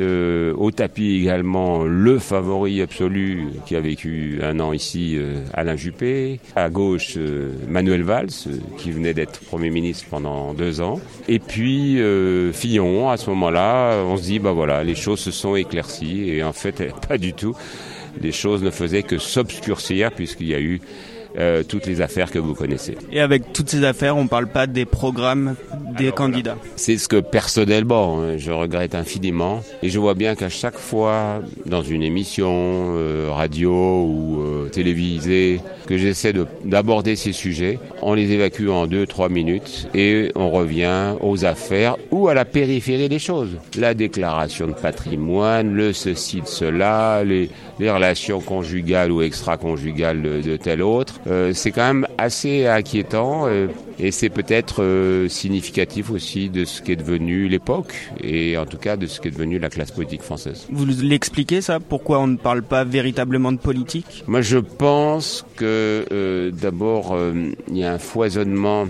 au 0.57 0.71
tapis 0.71 1.17
également 1.17 1.83
le 1.83 2.19
favori 2.19 2.81
absolu 2.81 3.47
qui 3.65 3.75
a 3.75 3.79
vécu 3.79 4.39
un 4.41 4.59
an 4.59 4.73
ici, 4.73 5.17
Alain 5.53 5.75
Juppé. 5.75 6.39
À 6.55 6.69
gauche, 6.69 7.17
Manuel 7.67 8.03
Valls, 8.03 8.29
qui 8.77 8.91
venait 8.91 9.13
d'être 9.13 9.39
Premier 9.41 9.69
ministre 9.69 10.05
pendant 10.09 10.53
deux 10.53 10.81
ans. 10.81 10.99
Et 11.27 11.39
puis 11.39 11.99
Fillon, 12.53 13.09
à 13.09 13.17
ce 13.17 13.29
moment-là, 13.31 14.03
on 14.05 14.17
se 14.17 14.23
dit, 14.23 14.39
bah 14.39 14.51
voilà, 14.51 14.83
les 14.83 14.95
choses 14.95 15.19
se 15.19 15.31
sont 15.31 15.55
éclaircies 15.55 16.29
et 16.29 16.43
en 16.43 16.53
fait, 16.53 16.93
pas 17.07 17.17
du 17.17 17.33
tout 17.33 17.55
les 18.21 18.31
choses 18.31 18.63
ne 18.63 18.71
faisaient 18.71 19.03
que 19.03 19.17
s'obscurcir 19.17 20.11
puisqu'il 20.11 20.47
y 20.47 20.55
a 20.55 20.59
eu 20.59 20.81
euh, 21.37 21.63
toutes 21.67 21.87
les 21.87 21.99
affaires 21.99 22.29
que 22.29 22.37
vous 22.37 22.53
connaissez. 22.53 22.95
Et 23.11 23.19
avec 23.19 23.53
toutes 23.53 23.69
ces 23.69 23.83
affaires, 23.83 24.15
on 24.15 24.25
ne 24.25 24.29
parle 24.29 24.45
pas 24.45 24.67
des 24.67 24.85
programmes 24.85 25.55
des 25.97 26.11
candidats. 26.11 26.57
C'est 26.75 26.97
ce 26.97 27.07
que 27.07 27.19
personnellement 27.19 28.21
hein, 28.21 28.37
je 28.37 28.51
regrette 28.51 28.93
infiniment. 28.93 29.61
Et 29.81 29.89
je 29.89 29.97
vois 29.97 30.13
bien 30.13 30.35
qu'à 30.35 30.49
chaque 30.49 30.77
fois, 30.77 31.41
dans 31.65 31.81
une 31.81 32.03
émission 32.03 32.51
euh, 32.51 33.29
radio 33.31 33.71
ou 33.71 34.41
euh, 34.41 34.69
télévisée, 34.69 35.59
que 35.87 35.97
j'essaie 35.97 36.33
d'aborder 36.65 37.15
ces 37.15 37.33
sujets, 37.33 37.79
on 38.03 38.13
les 38.13 38.31
évacue 38.31 38.69
en 38.69 38.85
deux, 38.85 39.07
trois 39.07 39.29
minutes 39.29 39.89
et 39.95 40.31
on 40.35 40.51
revient 40.51 41.15
aux 41.21 41.45
affaires 41.45 41.97
ou 42.11 42.27
à 42.27 42.35
la 42.35 42.45
périphérie 42.45 43.09
des 43.09 43.19
choses. 43.19 43.57
La 43.77 43.95
déclaration 43.95 44.67
de 44.67 44.73
patrimoine, 44.73 45.73
le 45.73 45.93
ceci, 45.93 46.41
de 46.41 46.47
cela, 46.47 47.23
les, 47.23 47.49
les 47.79 47.89
relations 47.89 48.41
conjugales 48.41 49.11
ou 49.11 49.21
extra-conjugales 49.21 50.21
de, 50.21 50.41
de 50.41 50.57
tel 50.57 50.81
autre. 50.81 51.19
Euh, 51.27 51.53
c'est 51.53 51.71
quand 51.71 51.85
même 51.85 52.07
assez 52.17 52.67
inquiétant 52.67 53.47
euh, 53.47 53.67
et 53.99 54.11
c'est 54.11 54.29
peut-être 54.29 54.83
euh, 54.83 55.27
significatif 55.27 56.09
aussi 56.11 56.49
de 56.49 56.65
ce 56.65 56.81
qu'est 56.81 56.95
devenu 56.95 57.47
l'époque 57.47 57.93
et 58.21 58.57
en 58.57 58.65
tout 58.65 58.77
cas 58.77 58.97
de 58.97 59.07
ce 59.07 59.19
qu'est 59.19 59.31
devenu 59.31 59.59
la 59.59 59.69
classe 59.69 59.91
politique 59.91 60.21
française. 60.21 60.67
Vous 60.71 60.85
l'expliquez 60.85 61.61
ça? 61.61 61.79
Pourquoi 61.79 62.19
on 62.19 62.27
ne 62.27 62.37
parle 62.37 62.63
pas 62.63 62.83
véritablement 62.83 63.51
de 63.51 63.57
politique? 63.57 64.23
Moi 64.27 64.41
je 64.41 64.57
pense 64.57 65.45
que 65.55 66.51
d'abord 66.53 67.17
il 67.69 67.77
y 67.77 67.83
a 67.83 67.93
un 67.93 67.99
foisonnement 67.99 68.85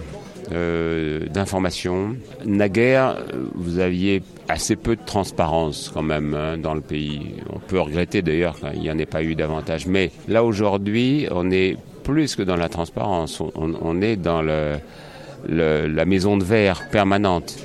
euh, 0.51 1.25
d'informations. 1.27 2.15
Naguère, 2.45 3.17
vous 3.55 3.79
aviez 3.79 4.21
assez 4.49 4.75
peu 4.75 4.95
de 4.95 5.01
transparence 5.05 5.89
quand 5.93 6.01
même 6.01 6.33
hein, 6.33 6.57
dans 6.57 6.73
le 6.73 6.81
pays. 6.81 7.35
On 7.51 7.59
peut 7.59 7.79
regretter 7.79 8.21
d'ailleurs 8.21 8.59
qu'il 8.59 8.81
n'y 8.81 8.91
en 8.91 8.97
ait 8.97 9.05
pas 9.05 9.23
eu 9.23 9.35
davantage. 9.35 9.87
Mais 9.87 10.11
là 10.27 10.43
aujourd'hui, 10.43 11.27
on 11.31 11.49
est 11.51 11.77
plus 12.03 12.35
que 12.35 12.41
dans 12.43 12.57
la 12.57 12.69
transparence. 12.69 13.41
On, 13.55 14.01
est 14.01 14.17
dans 14.17 14.41
la 14.41 16.05
maison 16.05 16.37
de 16.37 16.43
verre 16.43 16.89
permanente. 16.89 17.57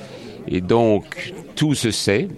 Et 0.47 0.61
donc, 0.61 1.35
tout 1.57 1.75
se 1.75 1.91
sait, 1.91 2.29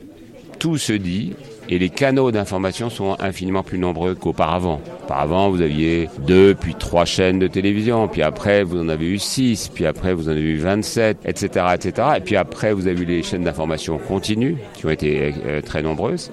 tout 0.58 0.78
se 0.78 0.92
dit, 0.92 1.34
et 1.70 1.78
les 1.78 1.88
canaux 1.88 2.32
d'information 2.32 2.90
sont 2.90 3.16
infiniment 3.20 3.62
plus 3.62 3.78
nombreux 3.78 4.16
qu'auparavant. 4.16 4.80
Auparavant, 5.04 5.50
vous 5.50 5.62
aviez 5.62 6.08
deux, 6.26 6.54
puis 6.54 6.74
trois 6.74 7.04
chaînes 7.04 7.38
de 7.38 7.46
télévision, 7.46 8.08
puis 8.08 8.22
après, 8.22 8.64
vous 8.64 8.80
en 8.80 8.88
avez 8.88 9.06
eu 9.06 9.18
six, 9.20 9.70
puis 9.72 9.86
après, 9.86 10.12
vous 10.12 10.28
en 10.28 10.32
avez 10.32 10.40
eu 10.40 10.56
27, 10.56 11.18
etc., 11.24 11.66
etc. 11.74 12.08
Et 12.16 12.20
puis 12.20 12.34
après, 12.34 12.72
vous 12.72 12.88
avez 12.88 13.00
eu 13.00 13.04
les 13.04 13.22
chaînes 13.22 13.44
d'information 13.44 13.98
continues, 13.98 14.56
qui 14.74 14.86
ont 14.86 14.90
été 14.90 15.32
euh, 15.46 15.60
très 15.60 15.82
nombreuses, 15.82 16.32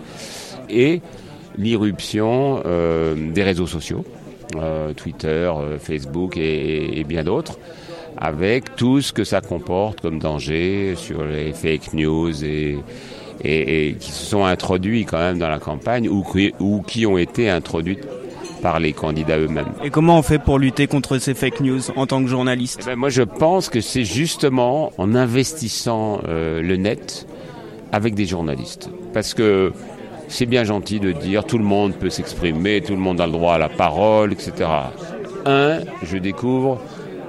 et 0.72 1.02
l'irruption 1.56 2.64
euh, 2.66 3.14
des 3.32 3.44
réseaux 3.44 3.68
sociaux, 3.68 4.04
euh, 4.56 4.94
Twitter, 4.94 5.52
Facebook 5.80 6.36
et, 6.36 7.00
et 7.00 7.04
bien 7.04 7.24
d'autres 7.24 7.60
avec 8.20 8.76
tout 8.76 9.02
ce 9.02 9.14
que 9.14 9.24
ça 9.24 9.42
comporte 9.42 10.02
comme 10.02 10.18
danger 10.18 10.96
sur 10.96 11.24
les 11.24 11.54
fake 11.54 11.94
news 11.94 12.44
et, 12.44 12.80
et, 13.44 13.96
qui 14.00 14.12
se 14.12 14.26
sont 14.26 14.46
introduits 14.46 15.06
quand 15.06 15.18
même 15.18 15.38
dans 15.38 15.50
la 15.50 15.60
campagne 15.60 16.10
ou, 16.10 16.24
ou 16.60 16.82
qui 16.82 17.06
ont 17.06 17.18
été 17.18 17.50
introduites 17.50 18.08
par 18.62 18.80
les 18.80 18.94
candidats 18.94 19.38
eux-mêmes. 19.38 19.72
Et 19.84 19.90
comment 19.90 20.18
on 20.18 20.22
fait 20.22 20.40
pour 20.40 20.60
lutter 20.60 20.88
contre 20.88 21.18
ces 21.20 21.34
fake 21.34 21.62
news 21.62 21.82
en 21.96 22.08
tant 22.08 22.22
que 22.24 22.28
journaliste 22.28 22.80
eh 22.84 22.86
ben, 22.88 22.96
Moi 22.96 23.10
je 23.10 23.24
pense 23.24 23.70
que 23.70 23.82
c'est 23.82 24.06
justement 24.06 24.92
en 24.98 25.16
investissant 25.16 26.22
euh, 26.28 26.62
le 26.62 26.76
net 26.76 27.28
avec 27.92 28.16
des 28.16 28.26
journalistes. 28.26 28.90
Parce 29.14 29.34
que 29.34 29.72
c'est 30.28 30.46
bien 30.46 30.64
gentil 30.64 31.00
de 31.00 31.12
dire 31.12 31.46
tout 31.46 31.58
le 31.58 31.64
monde 31.64 31.94
peut 31.94 32.10
s'exprimer, 32.10 32.82
tout 32.82 32.94
le 32.94 33.00
monde 33.00 33.22
a 33.22 33.26
le 33.26 33.32
droit 33.32 33.54
à 33.54 33.58
la 33.58 33.70
parole, 33.70 34.34
etc. 34.34 34.70
Un, 35.46 35.80
je 36.04 36.18
découvre 36.18 36.82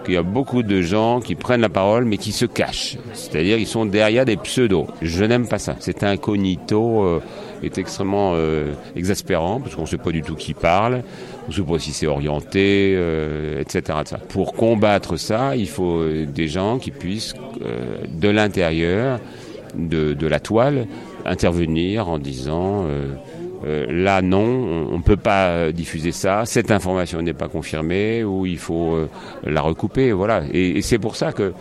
il 0.09 0.15
y 0.15 0.17
a 0.17 0.23
beaucoup 0.23 0.63
de 0.63 0.81
gens 0.81 1.21
qui 1.21 1.35
prennent 1.35 1.61
la 1.61 1.69
parole 1.69 2.05
mais 2.05 2.17
qui 2.17 2.33
se 2.33 2.47
cachent. 2.47 2.97
C'est-à-dire 3.13 3.59
ils 3.59 3.67
sont 3.67 3.85
derrière 3.85 4.25
des 4.25 4.37
pseudos. 4.37 4.87
Je 5.03 5.25
n'aime 5.25 5.47
pas 5.47 5.59
ça. 5.59 5.77
Cet 5.81 6.03
incognito 6.03 7.05
euh, 7.05 7.21
est 7.63 7.77
extrêmement 7.77 8.33
euh, 8.35 8.73
exaspérant 8.97 9.61
parce 9.61 9.75
qu'on 9.75 9.83
ne 9.83 9.87
sait 9.87 9.99
pas 9.99 10.11
du 10.11 10.23
tout 10.23 10.35
qui 10.35 10.55
parle, 10.55 11.03
on 11.47 11.51
ne 11.51 11.55
sait 11.55 11.63
pas 11.63 11.79
si 11.79 11.93
c'est 11.93 12.07
orienté, 12.07 12.95
euh, 12.97 13.61
etc., 13.61 13.99
Pour 14.29 14.55
combattre 14.55 15.17
ça, 15.17 15.57
il 15.57 15.69
faut 15.69 16.03
des 16.27 16.49
gens 16.49 16.79
qui 16.79 16.91
puissent, 16.91 17.35
de 18.09 18.29
l'intérieur 18.29 19.21
de, 19.77 20.27
la 20.27 20.41
toile, 20.41 20.87
intervenir 21.25 22.09
en 22.09 22.19
disant 22.19 22.87
euh, 23.65 23.87
là, 23.91 24.23
non, 24.23 24.45
on 24.93 24.99
ne 24.99 25.03
peut 25.03 25.17
pas 25.17 25.49
euh, 25.49 25.73
diffuser 25.73 26.13
ça. 26.13 26.45
Cette 26.45 26.71
information 26.71 27.23
n'est 27.23 27.33
pas 27.33 27.49
confirmée 27.49 28.25
ou 28.25 28.47
il 28.47 28.59
faut 28.59 28.95
euh, 28.95 29.09
la 29.45 29.61
recouper. 29.61 30.13
Voilà. 30.13 30.43
Et, 30.53 30.81
c'est 30.83 30.99
pour 30.99 31.17
ça 31.17 31.33
que 31.33 31.53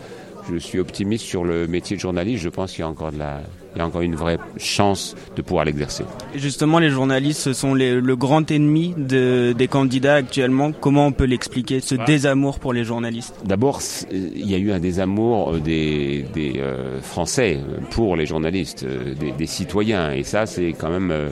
je 0.50 0.56
suis 0.56 0.78
optimiste 0.78 1.24
sur 1.24 1.44
le 1.44 1.66
métier 1.66 1.96
de 1.96 2.00
journaliste. 2.00 2.42
Je 2.42 2.48
pense 2.48 2.72
qu'il 2.72 2.80
y 2.80 2.84
a 2.84 2.88
encore 2.88 3.12
de 3.12 3.18
la, 3.18 3.40
il 3.74 3.78
y 3.78 3.82
a 3.82 3.86
encore 3.86 4.00
une 4.00 4.14
vraie 4.14 4.38
chance 4.56 5.14
de 5.36 5.42
pouvoir 5.42 5.66
l'exercer. 5.66 6.04
Justement, 6.34 6.78
les 6.78 6.88
journalistes, 6.88 7.40
ce 7.40 7.52
sont 7.52 7.74
le 7.74 8.16
grand 8.16 8.50
ennemi 8.50 8.94
de, 8.96 9.52
des 9.52 9.68
candidats 9.68 10.14
actuellement. 10.14 10.72
Comment 10.72 11.08
on 11.08 11.12
peut 11.12 11.24
l'expliquer, 11.24 11.80
ce 11.80 11.96
désamour 11.96 12.60
pour 12.60 12.72
les 12.72 12.84
journalistes? 12.84 13.34
D'abord, 13.44 13.82
il 14.10 14.48
y 14.48 14.54
a 14.54 14.58
eu 14.58 14.72
un 14.72 14.80
désamour 14.80 15.58
des, 15.58 16.24
des 16.32 16.62
Français 17.02 17.58
pour 17.90 18.16
les 18.16 18.24
journalistes, 18.24 18.86
des, 18.86 19.32
des, 19.32 19.46
citoyens. 19.46 20.12
Et 20.12 20.22
ça, 20.22 20.46
c'est 20.46 20.72
quand 20.72 20.90
même 20.90 21.10
euh, 21.10 21.28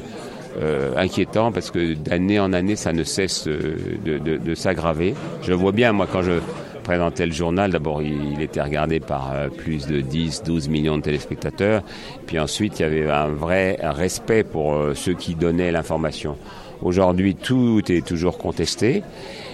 inquiétant 0.96 1.52
parce 1.52 1.70
que 1.70 1.94
d'année 1.94 2.40
en 2.40 2.52
année, 2.52 2.76
ça 2.76 2.92
ne 2.92 3.04
cesse 3.04 3.46
euh, 3.46 3.76
de, 4.04 4.18
de, 4.18 4.36
de 4.36 4.54
s'aggraver. 4.54 5.14
Je 5.42 5.52
vois 5.52 5.72
bien, 5.72 5.92
moi, 5.92 6.06
quand 6.10 6.22
je 6.22 6.40
présentais 6.82 7.26
le 7.26 7.32
journal, 7.32 7.70
d'abord, 7.70 8.02
il, 8.02 8.40
était 8.40 8.62
regardé 8.62 9.00
par 9.00 9.32
euh, 9.32 9.48
plus 9.48 9.86
de 9.86 10.00
10, 10.00 10.42
12 10.44 10.68
millions 10.68 10.96
de 10.98 11.02
téléspectateurs. 11.02 11.82
Puis 12.26 12.38
ensuite, 12.38 12.78
il 12.78 12.82
y 12.82 12.84
avait 12.84 13.10
un 13.10 13.28
vrai 13.28 13.78
respect 13.82 14.44
pour 14.44 14.78
ceux 14.94 15.14
qui 15.14 15.34
donnaient 15.34 15.72
l'information. 15.72 16.36
Aujourd'hui, 16.82 17.34
tout 17.34 17.82
est 17.90 18.06
toujours 18.06 18.38
contesté. 18.38 19.02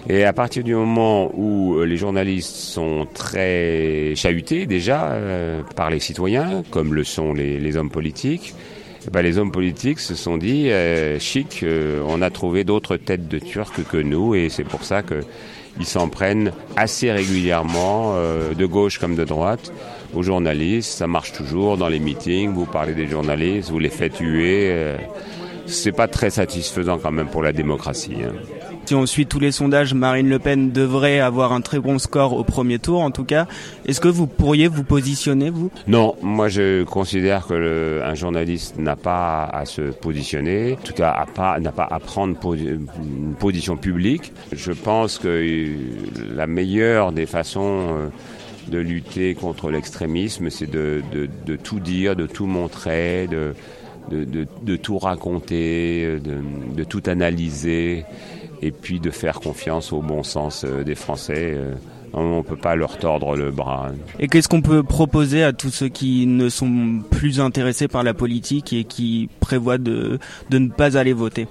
Et 0.09 0.25
à 0.25 0.33
partir 0.33 0.65
du 0.65 0.75
moment 0.75 1.31
où 1.35 1.81
les 1.83 1.97
journalistes 1.97 2.57
sont 2.57 3.07
très 3.15 4.15
chahutés 4.17 4.67
déjà 4.67 5.17
par 5.77 5.91
les 5.91 6.01
citoyens, 6.01 6.65
comme 6.73 6.93
le 6.93 7.05
sont 7.05 7.33
les, 7.33 7.61
les 7.61 7.77
hommes 7.77 7.91
politiques, 7.91 8.55
ben, 9.11 9.23
les 9.23 9.39
hommes 9.39 9.53
politiques 9.53 9.99
se 9.99 10.15
sont 10.15 10.39
dit 10.39 10.71
euh, 10.71 11.19
chic, 11.19 11.61
euh, 11.63 12.03
on 12.07 12.23
a 12.23 12.31
trouvé 12.31 12.65
d'autres 12.65 12.97
têtes 12.97 13.29
de 13.29 13.39
Turcs 13.39 13.83
que 13.91 13.97
nous 13.97 14.35
et 14.35 14.49
c'est 14.49 14.65
pour 14.65 14.85
ça 14.85 15.03
que 15.03 15.23
ils 15.81 15.87
s'en 15.87 16.09
prennent 16.09 16.53
assez 16.77 17.11
régulièrement, 17.11 18.13
euh, 18.17 18.53
de 18.55 18.67
gauche 18.67 18.99
comme 18.99 19.15
de 19.17 19.25
droite, 19.25 19.73
aux 20.15 20.23
journalistes. 20.23 20.91
Ça 20.93 21.07
marche 21.07 21.33
toujours 21.33 21.79
dans 21.79 21.89
les 21.89 21.99
meetings. 21.99 22.53
Vous 22.53 22.67
parlez 22.67 22.93
des 22.95 23.07
journalistes, 23.09 23.71
vous 23.71 23.79
les 23.79 23.89
faites 23.89 24.15
tuer. 24.15 24.69
Euh, 24.71 24.97
c'est 25.67 25.93
pas 25.93 26.09
très 26.09 26.31
satisfaisant 26.31 26.99
quand 26.99 27.13
même 27.13 27.29
pour 27.29 27.43
la 27.43 27.53
démocratie. 27.53 28.17
hein. 28.23 28.33
Si 28.85 28.97
on 28.97 29.07
suit 29.07 29.27
tous 29.27 29.39
les 29.39 29.53
sondages, 29.53 29.95
Marine 29.95 30.29
Le 30.29 30.41
Pen 30.41 30.73
devrait 30.73 31.21
avoir 31.21 31.53
un 31.53 31.61
très 31.61 31.79
bon 31.79 31.99
score 32.01 32.33
au 32.33 32.43
premier 32.43 32.81
tour, 32.81 33.01
en 33.01 33.13
tout 33.13 33.25
cas. 33.25 33.47
Est-ce 33.87 34.01
que 34.01 34.09
vous 34.09 34.27
pourriez 34.27 34.67
vous 34.67 34.83
positionner, 34.83 35.51
vous? 35.51 35.71
Non, 35.87 36.17
moi 36.21 36.49
je 36.49 36.83
considère 36.83 37.47
que 37.47 38.03
un 38.05 38.15
journaliste 38.15 38.79
n'a 38.79 38.97
pas 38.97 39.45
à 39.45 39.67
se 39.67 39.93
positionner, 39.93 40.73
en 40.75 40.85
tout 40.85 40.95
cas 40.95 41.27
n'a 41.61 41.73
pas 41.73 41.89
à 41.89 42.01
prendre 42.01 42.37
une 42.55 43.35
position 43.39 43.77
publique. 43.77 44.33
Je 44.51 44.73
pense 44.73 45.19
que 45.19 45.29
euh, 45.29 45.77
la 46.35 46.49
meilleure 46.49 47.13
des 47.13 47.27
façons 47.27 47.87
euh, 47.89 48.09
de 48.69 48.79
lutter 48.79 49.35
contre 49.37 49.71
l'extrémisme, 49.71 50.51
c'est 50.51 50.71
de, 50.71 51.03
tout 51.63 51.79
dire, 51.79 52.17
de 52.17 52.27
tout 52.27 52.47
montrer, 52.47 53.29
de, 53.29 54.77
tout 54.77 54.99
raconter, 54.99 56.19
de 56.21 56.85
tout 56.85 57.03
analyser, 57.07 58.05
et 58.63 58.71
puis 58.71 59.01
de 59.01 59.11
faire 59.11 59.41
confiance 59.41 59.93
au 59.93 60.01
bon 60.01 60.23
sens 60.23 60.65
euh, 60.65 60.85
des 60.85 60.95
Français. 60.95 61.55
Euh, 61.57 61.75
On 62.15 62.39
ne 62.39 62.43
peut 62.43 62.57
pas 62.57 62.75
leur 62.77 62.99
tordre 62.99 63.37
le 63.37 63.51
bras. 63.51 63.91
Et 64.21 64.29
qu'est-ce 64.29 64.49
qu'on 64.49 64.61
peut 64.61 64.83
proposer 64.83 65.43
à 65.43 65.53
tous 65.55 65.71
ceux 65.71 65.89
qui 65.89 66.27
ne 66.27 66.49
sont 66.51 67.01
plus 67.11 67.41
intéressés 67.41 67.89
par 67.89 68.03
la 68.03 68.13
politique 68.13 68.73
et 68.75 68.85
qui 68.85 69.31
prévoient 69.41 69.79
de, 69.79 70.19
de 70.51 70.59
ne 70.59 70.69
pas 70.69 70.99
aller 70.99 71.15
voter? 71.15 71.47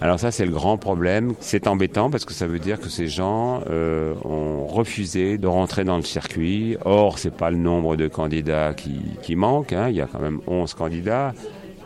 Alors 0.00 0.18
ça, 0.20 0.30
c'est 0.30 0.44
le 0.46 0.52
grand 0.52 0.76
problème. 0.78 1.34
C'est 1.40 1.66
embêtant 1.66 2.10
parce 2.10 2.24
que 2.26 2.32
ça 2.34 2.46
veut 2.46 2.58
dire 2.58 2.80
que 2.80 2.88
ces 2.90 3.08
gens 3.08 3.60
euh, 3.70 4.14
ont 4.24 4.66
refusé 4.66 5.36
de 5.38 5.46
rentrer 5.46 5.84
dans 5.84 5.96
le 5.96 6.02
circuit. 6.02 6.76
Or, 6.84 7.18
c'est 7.18 7.34
pas 7.34 7.50
le 7.50 7.56
nombre 7.58 7.96
de 7.96 8.06
candidats 8.08 8.72
qui, 8.74 8.94
qui 9.22 9.36
manque. 9.36 9.72
hein. 9.72 9.88
Il 9.90 9.96
y 9.96 10.00
a 10.02 10.06
quand 10.10 10.20
même 10.20 10.40
11 10.46 10.72
candidats. 10.74 11.32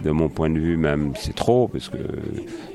De 0.03 0.11
mon 0.11 0.29
point 0.29 0.51
de 0.51 0.59
vue, 0.59 0.77
même, 0.77 1.13
c'est 1.17 1.35
trop 1.35 1.69
parce 1.69 1.89
que 1.89 1.99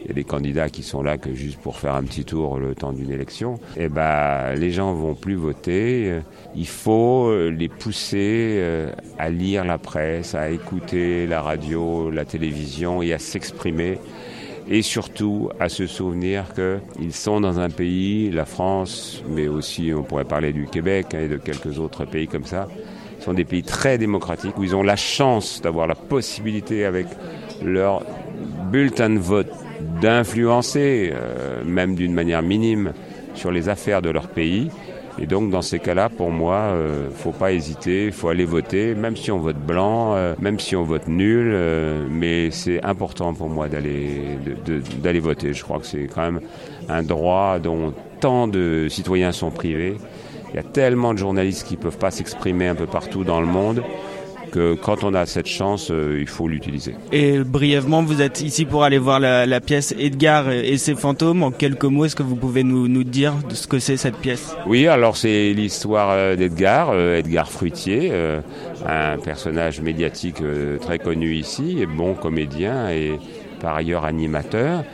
il 0.01 0.07
y 0.07 0.11
a 0.11 0.13
des 0.13 0.23
candidats 0.23 0.69
qui 0.69 0.83
sont 0.83 1.01
là 1.01 1.17
que 1.17 1.33
juste 1.33 1.59
pour 1.59 1.77
faire 1.77 1.95
un 1.95 2.03
petit 2.03 2.23
tour 2.23 2.59
le 2.59 2.75
temps 2.75 2.93
d'une 2.93 3.11
élection. 3.11 3.59
Et 3.77 3.89
ben, 3.89 4.53
les 4.55 4.71
gens 4.71 4.93
vont 4.93 5.15
plus 5.15 5.35
voter. 5.35 6.19
Il 6.55 6.67
faut 6.67 7.33
les 7.49 7.67
pousser 7.67 8.57
euh, 8.59 8.91
à 9.17 9.29
lire 9.29 9.65
la 9.65 9.79
presse, 9.79 10.35
à 10.35 10.51
écouter 10.51 11.25
la 11.25 11.41
radio, 11.41 12.11
la 12.11 12.25
télévision 12.25 13.01
et 13.01 13.13
à 13.13 13.19
s'exprimer 13.19 13.97
et 14.67 14.81
surtout 14.81 15.49
à 15.59 15.69
se 15.69 15.87
souvenir 15.87 16.45
qu'ils 16.53 17.13
sont 17.13 17.41
dans 17.41 17.59
un 17.59 17.69
pays, 17.69 18.31
la 18.31 18.45
France, 18.45 19.23
mais 19.29 19.47
aussi 19.47 19.91
on 19.95 20.03
pourrait 20.03 20.25
parler 20.25 20.53
du 20.53 20.65
Québec 20.65 21.07
hein, 21.13 21.19
et 21.21 21.27
de 21.27 21.37
quelques 21.37 21.79
autres 21.79 22.05
pays 22.05 22.27
comme 22.27 22.45
ça, 22.45 22.67
sont 23.25 23.33
des 23.33 23.43
pays 23.43 23.63
très 23.63 23.97
démocratiques 23.97 24.57
où 24.57 24.63
ils 24.63 24.75
ont 24.75 24.83
la 24.83 24.95
chance 24.95 25.59
d'avoir 25.61 25.87
la 25.87 25.95
possibilité 25.95 26.85
avec 26.85 27.07
leur 27.63 28.03
bulletin 28.71 29.09
de 29.09 29.19
vote 29.19 29.51
d'influencer, 30.01 31.11
euh, 31.13 31.63
même 31.65 31.95
d'une 31.95 32.13
manière 32.13 32.41
minime, 32.41 32.93
sur 33.33 33.51
les 33.51 33.67
affaires 33.67 34.01
de 34.01 34.09
leur 34.09 34.27
pays. 34.27 34.69
Et 35.17 35.25
donc 35.25 35.49
dans 35.49 35.61
ces 35.61 35.79
cas-là, 35.79 36.09
pour 36.09 36.29
moi, 36.29 36.55
euh, 36.55 37.09
faut 37.15 37.31
pas 37.31 37.53
hésiter, 37.53 38.11
faut 38.11 38.27
aller 38.27 38.43
voter, 38.45 38.95
même 38.95 39.15
si 39.15 39.31
on 39.31 39.39
vote 39.39 39.57
blanc, 39.57 40.13
euh, 40.15 40.35
même 40.39 40.59
si 40.59 40.75
on 40.75 40.83
vote 40.83 41.07
nul, 41.07 41.51
euh, 41.53 42.05
mais 42.09 42.51
c'est 42.51 42.83
important 42.83 43.33
pour 43.33 43.49
moi 43.49 43.69
d'aller 43.69 44.37
d'aller 45.01 45.19
voter. 45.19 45.53
Je 45.53 45.63
crois 45.63 45.79
que 45.79 45.85
c'est 45.85 46.07
quand 46.13 46.21
même 46.21 46.41
un 46.89 47.01
droit 47.01 47.59
dont 47.59 47.93
tant 48.19 48.47
de 48.47 48.87
citoyens 48.89 49.31
sont 49.31 49.51
privés. 49.51 49.95
Il 50.55 50.63
y 50.63 50.65
a 50.65 50.71
tellement 50.71 51.13
de 51.13 51.19
journalistes 51.19 51.67
qui 51.67 51.75
peuvent 51.75 51.97
pas 51.97 52.11
s'exprimer 52.11 52.69
un 52.69 52.75
peu 52.75 52.85
partout 52.85 53.25
dans 53.25 53.41
le 53.41 53.45
monde 53.45 53.83
que 54.53 54.73
quand 54.75 55.03
on 55.03 55.13
a 55.13 55.25
cette 55.25 55.47
chance, 55.47 55.91
euh, 55.91 56.17
il 56.21 56.27
faut 56.27 56.47
l'utiliser. 56.47 56.95
Et 57.11 57.39
brièvement, 57.39 58.03
vous 58.03 58.21
êtes 58.21 58.39
ici 58.39 58.63
pour 58.63 58.85
aller 58.85 58.97
voir 58.97 59.19
la, 59.19 59.45
la 59.45 59.59
pièce 59.59 59.93
Edgar 59.99 60.49
et 60.49 60.77
ses 60.77 60.95
fantômes. 60.95 61.43
En 61.43 61.51
quelques 61.51 61.83
mots, 61.83 62.05
est-ce 62.05 62.15
que 62.15 62.23
vous 62.23 62.37
pouvez 62.37 62.63
nous, 62.63 62.87
nous 62.87 63.03
dire 63.03 63.33
de 63.49 63.53
ce 63.53 63.67
que 63.67 63.79
c'est 63.79 63.97
cette 63.97 64.15
pièce? 64.15 64.55
Oui, 64.65 64.87
alors 64.87 65.17
c'est 65.17 65.51
l'histoire 65.51 66.11
euh, 66.11 66.37
d'Edgar, 66.37 66.91
euh, 66.91 67.17
Edgar 67.17 67.51
Fruitier, 67.51 68.11
euh, 68.13 68.39
un 68.87 69.17
personnage 69.17 69.81
médiatique 69.81 70.41
très 70.79 70.99
connu 70.99 71.33
ici, 71.33 71.79
et 71.81 71.85
bon 71.85 72.13
comédien 72.13 72.89
et 72.91 73.19
par 73.59 73.75
ailleurs 73.75 74.05
animateur. 74.05 74.85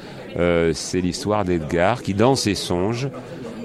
C'est 0.74 1.02
l'histoire 1.02 1.44
d'Edgar 1.46 2.02
qui, 2.02 2.14
dans 2.14 2.36
ses 2.36 2.56
songes, 2.56 3.10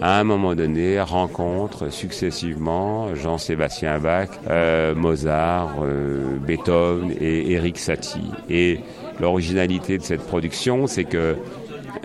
à 0.00 0.20
un 0.20 0.24
moment 0.24 0.54
donné, 0.54 1.00
rencontre 1.00 1.90
successivement 1.90 3.14
Jean-Sébastien 3.14 3.98
Bach, 3.98 4.28
euh, 4.48 4.94
Mozart, 4.94 5.76
euh, 5.82 6.36
Beethoven 6.38 7.12
et 7.18 7.52
Eric 7.52 7.78
Satie. 7.78 8.30
Et 8.50 8.80
l'originalité 9.20 9.98
de 9.98 10.02
cette 10.02 10.22
production, 10.22 10.86
c'est 10.86 11.04
que 11.04 11.36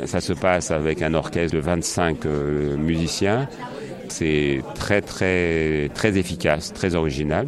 ça 0.06 0.21
se 0.21 0.34
passe 0.34 0.71
avec 0.71 1.01
un 1.01 1.13
orchestre 1.13 1.56
de 1.56 1.62
25 1.62 2.25
euh, 2.25 2.77
musiciens. 2.77 3.47
C'est 4.08 4.62
très 4.75 5.01
très 5.01 5.89
très 5.93 6.17
efficace, 6.17 6.73
très 6.73 6.95
original. 6.95 7.47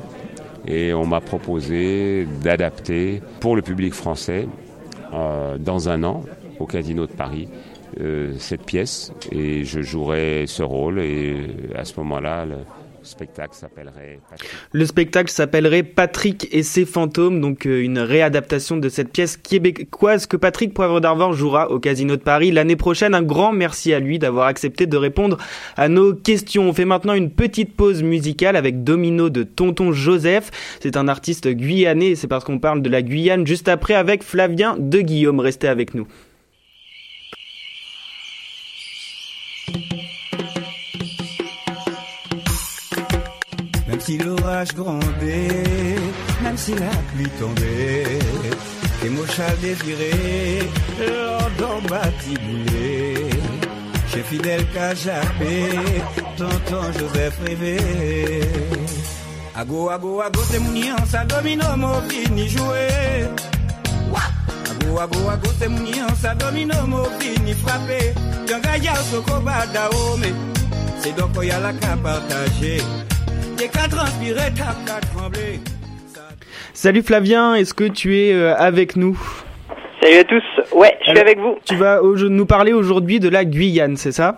Et 0.65 0.93
on 0.93 1.05
m'a 1.05 1.19
proposé 1.19 2.25
d'adapter 2.41 3.21
pour 3.41 3.55
le 3.55 3.61
public 3.61 3.93
français 3.93 4.47
dans 5.59 5.89
un 5.89 6.03
an 6.03 6.23
au 6.59 6.65
Casino 6.65 7.05
de 7.05 7.11
Paris 7.11 7.49
cette 8.39 8.63
pièce 8.63 9.11
et 9.31 9.63
je 9.63 9.81
jouerai 9.81 10.45
ce 10.47 10.63
rôle 10.63 10.99
et 10.99 11.35
à 11.75 11.85
ce 11.85 11.99
moment-là 11.99 12.45
le 12.45 12.57
spectacle 13.03 13.53
s'appellerait 13.53 14.19
Patrick. 14.29 14.49
Le 14.71 14.85
spectacle 14.85 15.31
s'appellerait 15.31 15.83
Patrick 15.83 16.47
et 16.51 16.63
ses 16.63 16.85
fantômes, 16.85 17.41
donc 17.41 17.65
euh, 17.65 17.81
une 17.81 17.99
réadaptation 17.99 18.77
de 18.77 18.89
cette 18.89 19.11
pièce 19.11 19.37
québécoise 19.37 20.25
que 20.25 20.37
Patrick 20.37 20.73
Poivre 20.73 21.01
d'Arvor 21.01 21.33
jouera 21.33 21.69
au 21.69 21.79
Casino 21.79 22.15
de 22.15 22.21
Paris 22.21 22.51
l'année 22.51 22.75
prochaine. 22.75 23.13
Un 23.13 23.21
grand 23.21 23.51
merci 23.51 23.93
à 23.93 23.99
lui 23.99 24.19
d'avoir 24.19 24.47
accepté 24.47 24.85
de 24.85 24.97
répondre 24.97 25.37
à 25.75 25.89
nos 25.89 26.13
questions. 26.13 26.69
On 26.69 26.73
fait 26.73 26.85
maintenant 26.85 27.13
une 27.13 27.29
petite 27.29 27.75
pause 27.75 28.03
musicale 28.03 28.55
avec 28.55 28.83
Domino 28.83 29.29
de 29.29 29.43
Tonton 29.43 29.91
Joseph. 29.91 30.51
C'est 30.79 30.97
un 30.97 31.07
artiste 31.07 31.47
guyanais 31.47 32.15
c'est 32.15 32.27
parce 32.27 32.43
qu'on 32.43 32.59
parle 32.59 32.81
de 32.81 32.89
la 32.89 33.01
Guyane 33.01 33.45
juste 33.45 33.67
après 33.67 33.93
avec 33.93 34.23
Flavien 34.23 34.75
de 34.79 35.01
Guillaume. 35.01 35.39
Restez 35.39 35.67
avec 35.67 35.93
nous. 35.93 36.07
Si 44.05 44.17
l'orage 44.17 44.73
grondait, 44.75 45.95
même 46.41 46.57
si 46.57 46.73
la 46.73 46.91
pluie 47.13 47.29
tombait, 47.39 48.19
et 49.05 49.09
mon 49.09 49.25
chat 49.25 49.55
désiré, 49.61 50.59
l'ordre 50.99 51.81
batiboulé, 51.87 53.13
chez 54.11 54.23
Fidèle 54.23 54.65
Cajapé, 54.73 55.69
tonton 56.35 56.83
Joseph 56.99 57.39
rêvé. 57.45 57.77
Ago, 59.55 59.89
ago, 59.89 60.19
ago, 60.19 60.41
c'est 60.51 60.59
mon 60.59 61.05
ça 61.05 61.23
domino, 61.23 61.63
mon 61.77 62.01
fini 62.09 62.49
jouer. 62.49 63.23
Ago, 64.69 64.99
ago, 64.99 65.29
ago, 65.29 65.49
c'est 65.59 65.69
mon 65.69 66.15
ça 66.21 66.35
domino, 66.35 66.75
mon 66.87 67.05
fini 67.19 67.53
frapper. 67.53 68.13
Yanga 68.49 68.77
ya 68.77 68.95
soko 68.95 69.39
badaome, 69.39 70.27
c'est 71.01 71.15
donc 71.15 71.31
qu'il 71.39 71.47
y 71.47 71.51
a 71.51 71.59
la 71.61 71.71
qu'à 71.71 71.95
partager. 71.95 72.81
T'es 73.63 73.69
qu'à 73.69 73.87
transpirer, 73.87 74.51
t'as 74.57 74.73
qu'à 74.83 74.99
trembler. 74.99 75.59
Salut 76.73 77.01
Flavien, 77.01 77.55
est-ce 77.55 77.73
que 77.73 77.85
tu 77.85 78.17
es 78.17 78.33
euh, 78.33 78.53
avec 78.55 78.97
nous? 78.97 79.17
Salut 80.01 80.17
à 80.17 80.23
tous, 80.25 80.43
ouais, 80.75 80.97
je 80.99 81.11
suis 81.11 81.19
avec 81.19 81.39
vous. 81.39 81.57
Tu 81.63 81.75
vas 81.75 82.01
nous 82.01 82.45
parler 82.45 82.73
aujourd'hui 82.73 83.21
de 83.21 83.29
la 83.29 83.45
Guyane, 83.45 83.95
c'est 83.95 84.11
ça? 84.11 84.37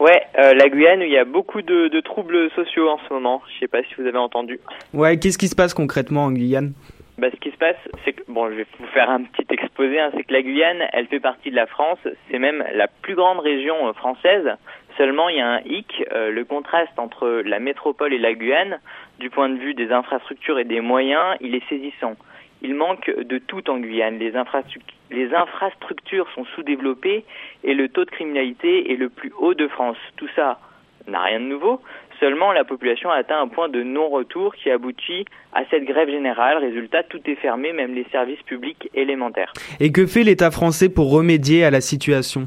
Ouais, 0.00 0.20
euh, 0.36 0.52
la 0.54 0.68
Guyane 0.68 1.00
il 1.00 1.12
y 1.12 1.18
a 1.18 1.24
beaucoup 1.24 1.62
de, 1.62 1.86
de 1.86 2.00
troubles 2.00 2.50
sociaux 2.56 2.88
en 2.88 2.98
ce 3.06 3.14
moment. 3.14 3.40
Je 3.54 3.60
sais 3.60 3.68
pas 3.68 3.84
si 3.84 3.94
vous 3.96 4.04
avez 4.04 4.18
entendu. 4.18 4.58
Ouais, 4.94 5.16
qu'est-ce 5.16 5.38
qui 5.38 5.46
se 5.46 5.54
passe 5.54 5.72
concrètement 5.72 6.24
en 6.24 6.32
Guyane? 6.32 6.72
Bah, 7.18 7.28
ce 7.32 7.38
qui 7.38 7.52
se 7.52 7.56
passe, 7.56 7.76
c'est 8.04 8.14
que, 8.14 8.22
bon, 8.26 8.48
je 8.48 8.54
vais 8.54 8.66
vous 8.80 8.86
faire 8.94 9.10
un 9.10 9.22
petit 9.22 9.46
exposé, 9.50 10.00
hein, 10.00 10.10
c'est 10.16 10.24
que 10.24 10.32
la 10.32 10.42
Guyane, 10.42 10.78
elle 10.92 11.06
fait 11.06 11.20
partie 11.20 11.50
de 11.50 11.56
la 11.56 11.66
France, 11.66 11.98
c'est 12.30 12.38
même 12.40 12.64
la 12.74 12.88
plus 12.88 13.14
grande 13.14 13.38
région 13.38 13.76
euh, 13.86 13.92
française. 13.92 14.48
Seulement, 14.96 15.28
il 15.28 15.36
y 15.36 15.40
a 15.40 15.48
un 15.48 15.60
hic, 15.60 16.04
euh, 16.12 16.30
le 16.30 16.44
contraste 16.44 16.98
entre 16.98 17.42
la 17.44 17.58
métropole 17.58 18.12
et 18.12 18.18
la 18.18 18.34
Guyane, 18.34 18.80
du 19.18 19.30
point 19.30 19.48
de 19.48 19.58
vue 19.58 19.74
des 19.74 19.92
infrastructures 19.92 20.58
et 20.58 20.64
des 20.64 20.80
moyens, 20.80 21.36
il 21.40 21.54
est 21.54 21.66
saisissant. 21.68 22.16
Il 22.62 22.74
manque 22.74 23.10
de 23.16 23.38
tout 23.38 23.70
en 23.70 23.78
Guyane. 23.78 24.18
Les, 24.18 24.32
infrastruc- 24.32 24.82
les 25.10 25.32
infrastructures 25.34 26.28
sont 26.34 26.44
sous-développées 26.54 27.24
et 27.64 27.74
le 27.74 27.88
taux 27.88 28.04
de 28.04 28.10
criminalité 28.10 28.92
est 28.92 28.96
le 28.96 29.08
plus 29.08 29.32
haut 29.38 29.54
de 29.54 29.68
France. 29.68 29.96
Tout 30.16 30.28
ça 30.36 30.58
n'a 31.06 31.20
rien 31.22 31.40
de 31.40 31.46
nouveau. 31.46 31.80
Seulement, 32.18 32.52
la 32.52 32.64
population 32.64 33.08
a 33.10 33.14
atteint 33.14 33.40
un 33.40 33.48
point 33.48 33.70
de 33.70 33.82
non-retour 33.82 34.54
qui 34.54 34.70
aboutit 34.70 35.24
à 35.54 35.62
cette 35.70 35.84
grève 35.84 36.10
générale. 36.10 36.58
Résultat, 36.58 37.02
tout 37.02 37.20
est 37.24 37.36
fermé, 37.36 37.72
même 37.72 37.94
les 37.94 38.04
services 38.12 38.42
publics 38.42 38.90
élémentaires. 38.92 39.54
Et 39.80 39.90
que 39.90 40.06
fait 40.06 40.22
l'État 40.22 40.50
français 40.50 40.90
pour 40.90 41.10
remédier 41.10 41.64
à 41.64 41.70
la 41.70 41.80
situation? 41.80 42.46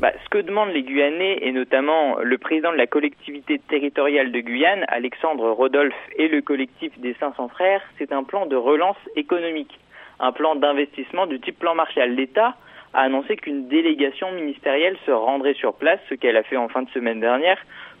Bah, 0.00 0.12
ce 0.24 0.28
que 0.28 0.38
demandent 0.38 0.72
les 0.72 0.82
Guyanais 0.82 1.38
et 1.42 1.52
notamment 1.52 2.18
le 2.20 2.36
président 2.36 2.72
de 2.72 2.76
la 2.76 2.86
collectivité 2.86 3.60
territoriale 3.68 4.32
de 4.32 4.40
Guyane, 4.40 4.84
Alexandre 4.88 5.50
Rodolphe, 5.52 5.94
et 6.16 6.26
le 6.26 6.42
collectif 6.42 6.98
des 6.98 7.14
500 7.20 7.48
frères, 7.48 7.80
c'est 7.98 8.12
un 8.12 8.24
plan 8.24 8.46
de 8.46 8.56
relance 8.56 8.96
économique, 9.14 9.78
un 10.18 10.32
plan 10.32 10.56
d'investissement 10.56 11.26
du 11.26 11.38
type 11.38 11.60
plan 11.60 11.76
Marshall. 11.76 12.10
L'État 12.10 12.56
a 12.92 13.02
annoncé 13.02 13.36
qu'une 13.36 13.68
délégation 13.68 14.32
ministérielle 14.32 14.96
se 15.06 15.12
rendrait 15.12 15.54
sur 15.54 15.74
place, 15.74 16.00
ce 16.08 16.14
qu'elle 16.14 16.36
a 16.36 16.42
fait 16.42 16.56
en 16.56 16.68
fin 16.68 16.82
de 16.82 16.90
semaine 16.90 17.20
dernière, 17.20 17.58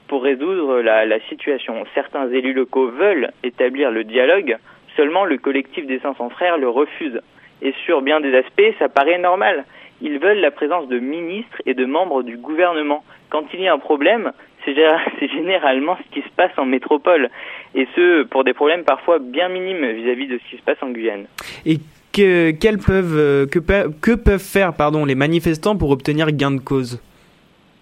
pour 0.08 0.24
résoudre 0.24 0.80
la, 0.80 1.06
la 1.06 1.20
situation. 1.28 1.84
Certains 1.94 2.28
élus 2.28 2.54
locaux 2.54 2.88
veulent 2.88 3.30
établir 3.44 3.92
le 3.92 4.02
dialogue, 4.02 4.56
seulement 4.96 5.24
le 5.24 5.38
collectif 5.38 5.86
des 5.86 6.00
500 6.00 6.30
frères 6.30 6.58
le 6.58 6.68
refuse. 6.68 7.20
Et 7.62 7.72
sur 7.84 8.02
bien 8.02 8.20
des 8.20 8.36
aspects, 8.36 8.74
ça 8.80 8.88
paraît 8.88 9.18
normal 9.18 9.64
ils 10.04 10.18
veulent 10.18 10.40
la 10.40 10.50
présence 10.50 10.86
de 10.88 10.98
ministres 10.98 11.60
et 11.66 11.74
de 11.74 11.86
membres 11.86 12.22
du 12.22 12.36
gouvernement. 12.36 13.02
Quand 13.30 13.44
il 13.54 13.62
y 13.62 13.68
a 13.68 13.72
un 13.72 13.78
problème, 13.78 14.32
c'est 14.64 15.28
généralement 15.28 15.96
ce 15.96 16.14
qui 16.14 16.26
se 16.26 16.32
passe 16.36 16.52
en 16.56 16.66
métropole, 16.66 17.30
et 17.74 17.88
ce, 17.96 18.22
pour 18.24 18.44
des 18.44 18.52
problèmes 18.52 18.84
parfois 18.84 19.18
bien 19.18 19.48
minimes 19.48 19.90
vis-à-vis 19.92 20.28
de 20.28 20.38
ce 20.38 20.50
qui 20.50 20.56
se 20.58 20.62
passe 20.62 20.82
en 20.82 20.90
Guyane. 20.90 21.26
Et 21.66 21.78
que, 22.12 22.52
peuvent, 22.86 23.18
euh, 23.18 23.46
que, 23.46 23.58
que 23.58 24.14
peuvent 24.14 24.38
faire 24.38 24.74
pardon, 24.74 25.04
les 25.04 25.16
manifestants 25.16 25.76
pour 25.76 25.90
obtenir 25.90 26.30
gain 26.32 26.52
de 26.52 26.60
cause? 26.60 27.02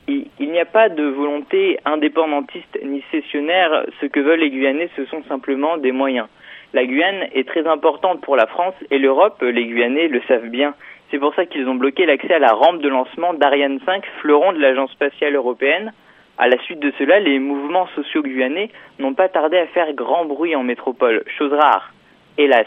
Il, 0.08 0.26
il 0.40 0.50
n'y 0.50 0.60
a 0.60 0.64
pas 0.64 0.88
de 0.88 1.04
volonté 1.04 1.78
indépendantiste 1.84 2.78
ni 2.84 3.02
cessionnaire. 3.10 3.84
Ce 4.00 4.06
que 4.06 4.20
veulent 4.20 4.40
les 4.40 4.50
Guyanais, 4.50 4.88
ce 4.96 5.04
sont 5.06 5.22
simplement 5.28 5.76
des 5.76 5.92
moyens. 5.92 6.28
La 6.72 6.86
Guyane 6.86 7.28
est 7.34 7.46
très 7.46 7.66
importante 7.66 8.22
pour 8.22 8.34
la 8.34 8.46
France 8.46 8.74
et 8.90 8.98
l'Europe, 8.98 9.42
les 9.42 9.66
Guyanais 9.66 10.08
le 10.08 10.22
savent 10.26 10.48
bien. 10.48 10.74
C'est 11.12 11.18
pour 11.18 11.34
ça 11.34 11.44
qu'ils 11.44 11.68
ont 11.68 11.74
bloqué 11.74 12.06
l'accès 12.06 12.32
à 12.32 12.38
la 12.38 12.54
rampe 12.54 12.80
de 12.80 12.88
lancement 12.88 13.34
d'Ariane 13.34 13.80
5, 13.84 14.02
fleuron 14.22 14.54
de 14.54 14.58
l'Agence 14.58 14.90
spatiale 14.92 15.34
européenne. 15.34 15.92
À 16.38 16.48
la 16.48 16.56
suite 16.62 16.80
de 16.80 16.90
cela, 16.98 17.20
les 17.20 17.38
mouvements 17.38 17.86
sociaux 17.88 18.22
guyanais 18.22 18.70
n'ont 18.98 19.12
pas 19.12 19.28
tardé 19.28 19.58
à 19.58 19.66
faire 19.66 19.92
grand 19.92 20.24
bruit 20.24 20.56
en 20.56 20.62
métropole, 20.62 21.22
chose 21.36 21.52
rare, 21.52 21.92
hélas. 22.38 22.66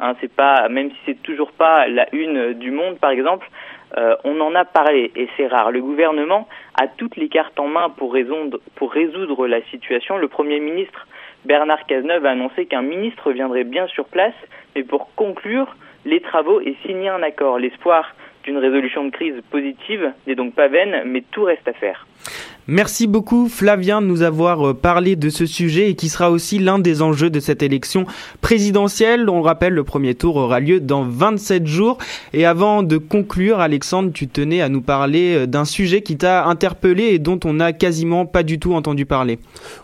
Hein, 0.00 0.14
c'est 0.22 0.34
pas, 0.34 0.66
même 0.70 0.92
si 0.92 0.96
c'est 1.04 1.22
toujours 1.22 1.52
pas 1.52 1.86
la 1.86 2.06
une 2.14 2.54
du 2.54 2.70
monde, 2.70 2.98
par 2.98 3.10
exemple, 3.10 3.46
euh, 3.98 4.16
on 4.24 4.40
en 4.40 4.54
a 4.54 4.64
parlé 4.64 5.12
et 5.14 5.28
c'est 5.36 5.46
rare. 5.46 5.70
Le 5.70 5.82
gouvernement 5.82 6.48
a 6.80 6.86
toutes 6.86 7.16
les 7.16 7.28
cartes 7.28 7.60
en 7.60 7.68
main 7.68 7.90
pour 7.90 8.16
pour 8.76 8.92
résoudre 8.92 9.46
la 9.46 9.60
situation. 9.64 10.16
Le 10.16 10.28
Premier 10.28 10.58
ministre 10.58 11.06
Bernard 11.44 11.84
Cazeneuve 11.84 12.24
a 12.24 12.30
annoncé 12.30 12.64
qu'un 12.64 12.80
ministre 12.80 13.30
viendrait 13.30 13.64
bien 13.64 13.86
sur 13.88 14.06
place, 14.06 14.34
mais 14.74 14.84
pour 14.84 15.14
conclure, 15.14 15.76
les 16.04 16.20
travaux 16.20 16.60
et 16.60 16.76
signer 16.86 17.08
un 17.08 17.22
accord. 17.22 17.58
L'espoir 17.58 18.14
d'une 18.44 18.58
résolution 18.58 19.04
de 19.04 19.10
crise 19.10 19.40
positive 19.50 20.12
n'est 20.26 20.34
donc 20.34 20.54
pas 20.54 20.68
vaine, 20.68 21.02
mais 21.06 21.22
tout 21.30 21.44
reste 21.44 21.66
à 21.66 21.72
faire. 21.72 22.06
Merci 22.66 23.06
beaucoup 23.06 23.50
Flavien 23.50 24.00
de 24.00 24.06
nous 24.06 24.22
avoir 24.22 24.68
euh, 24.68 24.72
parlé 24.72 25.16
de 25.16 25.28
ce 25.28 25.44
sujet 25.44 25.90
et 25.90 25.94
qui 25.94 26.08
sera 26.08 26.30
aussi 26.30 26.58
l'un 26.58 26.78
des 26.78 27.02
enjeux 27.02 27.28
de 27.28 27.38
cette 27.38 27.62
élection 27.62 28.06
présidentielle. 28.40 29.28
On 29.28 29.36
le 29.36 29.44
rappelle, 29.44 29.74
le 29.74 29.84
premier 29.84 30.14
tour 30.14 30.36
aura 30.36 30.60
lieu 30.60 30.80
dans 30.80 31.04
27 31.04 31.66
jours. 31.66 31.98
Et 32.32 32.46
avant 32.46 32.82
de 32.82 32.96
conclure, 32.96 33.60
Alexandre, 33.60 34.12
tu 34.14 34.28
tenais 34.28 34.62
à 34.62 34.70
nous 34.70 34.80
parler 34.80 35.34
euh, 35.34 35.46
d'un 35.46 35.66
sujet 35.66 36.00
qui 36.00 36.16
t'a 36.16 36.46
interpellé 36.46 37.04
et 37.08 37.18
dont 37.18 37.38
on 37.44 37.52
n'a 37.52 37.74
quasiment 37.74 38.24
pas 38.24 38.42
du 38.42 38.58
tout 38.58 38.72
entendu 38.72 39.04
parler. 39.04 39.38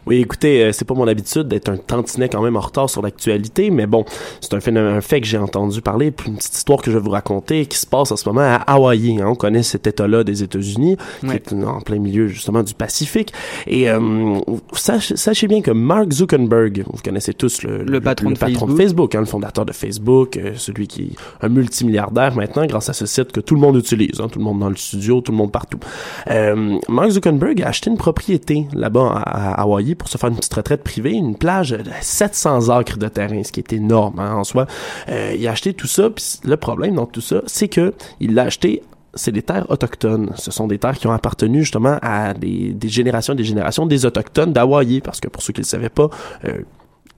Oui, 0.07 0.17
écoutez, 0.17 0.65
euh, 0.65 0.73
c'est 0.73 0.87
pas 0.87 0.95
mon 0.95 1.07
habitude 1.07 1.49
d'être 1.49 1.69
un 1.69 1.77
tantinet 1.77 2.31
quand 2.31 2.41
même 2.41 2.57
en 2.57 2.61
retard 2.61 2.89
sur 2.89 3.03
l'actualité, 3.03 3.69
mais 3.69 3.87
bon, 3.87 4.07
c'est 4.41 4.55
un, 4.55 4.61
fait, 4.61 4.75
un 4.75 5.03
fait 5.03 5.21
que 5.21 5.27
j'ai 5.27 5.37
entendu 5.37 5.83
parler, 5.83 6.13
puis 6.13 6.31
une 6.31 6.37
petite 6.37 6.57
histoire 6.57 6.81
que 6.81 6.91
je 6.91 6.97
vais 6.97 7.05
vous 7.05 7.11
raconter 7.11 7.67
qui 7.67 7.77
se 7.77 7.87
passe 7.87 8.11
en 8.11 8.17
ce 8.17 8.27
moment 8.27 8.41
à 8.41 8.57
Hawaï. 8.67 9.21
Hein. 9.21 9.27
On 9.27 9.35
connaît 9.35 9.63
cet 9.63 9.87
état-là 9.87 10.25
des 10.25 10.43
États-Unis, 10.43 10.97
qui 11.21 11.33
est 11.33 11.53
en 11.53 11.83
plein 11.83 11.99
milieu 11.99 12.27
justement 12.29 12.63
du 12.63 12.70
du 12.71 12.75
Pacifique. 12.75 13.33
Et 13.67 13.91
euh, 13.91 14.39
sachez, 14.73 15.47
bien 15.47 15.61
que 15.61 15.71
Mark 15.71 16.13
Zuckerberg, 16.13 16.85
vous 16.87 17.03
connaissez 17.03 17.35
tous 17.35 17.63
le, 17.63 18.01
patron, 18.01 18.31
de, 18.31 18.39
Facebook. 18.39 18.77
Facebook, 18.77 19.15
hein, 19.15 19.21
le 19.21 19.27
fondateur 19.27 19.67
de 19.67 19.73
Facebook, 19.73 20.37
euh, 20.37 20.53
celui 20.57 20.87
qui 20.87 21.03
est 21.03 21.45
un 21.45 21.49
multimilliardaire 21.49 22.35
maintenant 22.35 22.65
grâce 22.67 22.89
à 22.89 22.93
ce 22.93 23.07
site 23.07 23.33
que 23.33 23.41
tout 23.41 23.55
le 23.55 23.61
monde 23.61 23.77
utilise, 23.77 24.21
hein, 24.21 24.29
tout 24.31 24.39
le 24.39 24.45
monde 24.45 24.61
dans 24.61 24.69
le 24.69 24.77
studio, 24.77 25.21
tout 25.21 25.33
le 25.33 25.39
monde 25.39 25.53
partout. 25.53 25.79
Euh, 26.31 26.79
Mark 26.89 27.11
Zuckerberg 27.11 27.63
a 27.63 27.69
acheté 27.69 27.91
une 27.91 27.97
propriété 27.97 28.67
là-bas 28.73 29.23
à, 29.25 29.61
Hawaï 29.63 29.95
pour 29.95 30.09
se 30.09 30.17
faire 30.17 30.31
une 30.31 30.37
petite 30.37 30.55
retraite 30.55 30.83
privée, 30.83 31.13
une 31.13 31.37
plage 31.37 31.71
de 31.71 31.91
700 32.01 32.69
acres 32.69 32.99
de 32.99 33.09
terrain, 33.09 33.43
ce 33.43 33.53
qui 33.53 33.61
est 33.61 33.73
énorme 33.73 34.19
hein, 34.19 34.35
en 34.35 34.45
soi. 34.45 34.67
Euh, 35.09 35.35
il 35.37 35.47
a 35.47 35.51
acheté 35.51 35.75
tout 35.75 35.87
ça, 35.87 36.11
puis 36.11 36.25
le 36.45 36.57
problème 36.57 36.95
dans 36.95 37.07
tout 37.07 37.21
ça, 37.21 37.43
c'est 37.47 37.69
que 37.69 37.93
il 38.21 38.35
l'a 38.35 38.45
acheté 38.45 38.83
c'est 39.15 39.33
des 39.33 39.43
terres 39.43 39.67
autochtones. 39.71 40.33
Ce 40.37 40.51
sont 40.51 40.67
des 40.67 40.79
terres 40.79 40.99
qui 40.99 41.07
ont 41.07 41.13
appartenu 41.13 41.61
justement 41.61 41.99
à 42.03 42.35
des, 42.35 42.77
générations 42.85 43.35
et 43.35 43.37
des 43.37 43.45
générations 43.45 43.87
des 43.87 44.07
autochtones 44.07 44.53
d'Hawaï, 44.53 45.01
parce 45.01 45.21
que 45.21 45.29
pour 45.29 45.43
ceux 45.43 45.53
qui 45.53 45.61
ne 45.61 45.65
le 45.65 45.69
savaient 45.69 45.89
pas, 45.89 46.09
euh, 46.45 46.63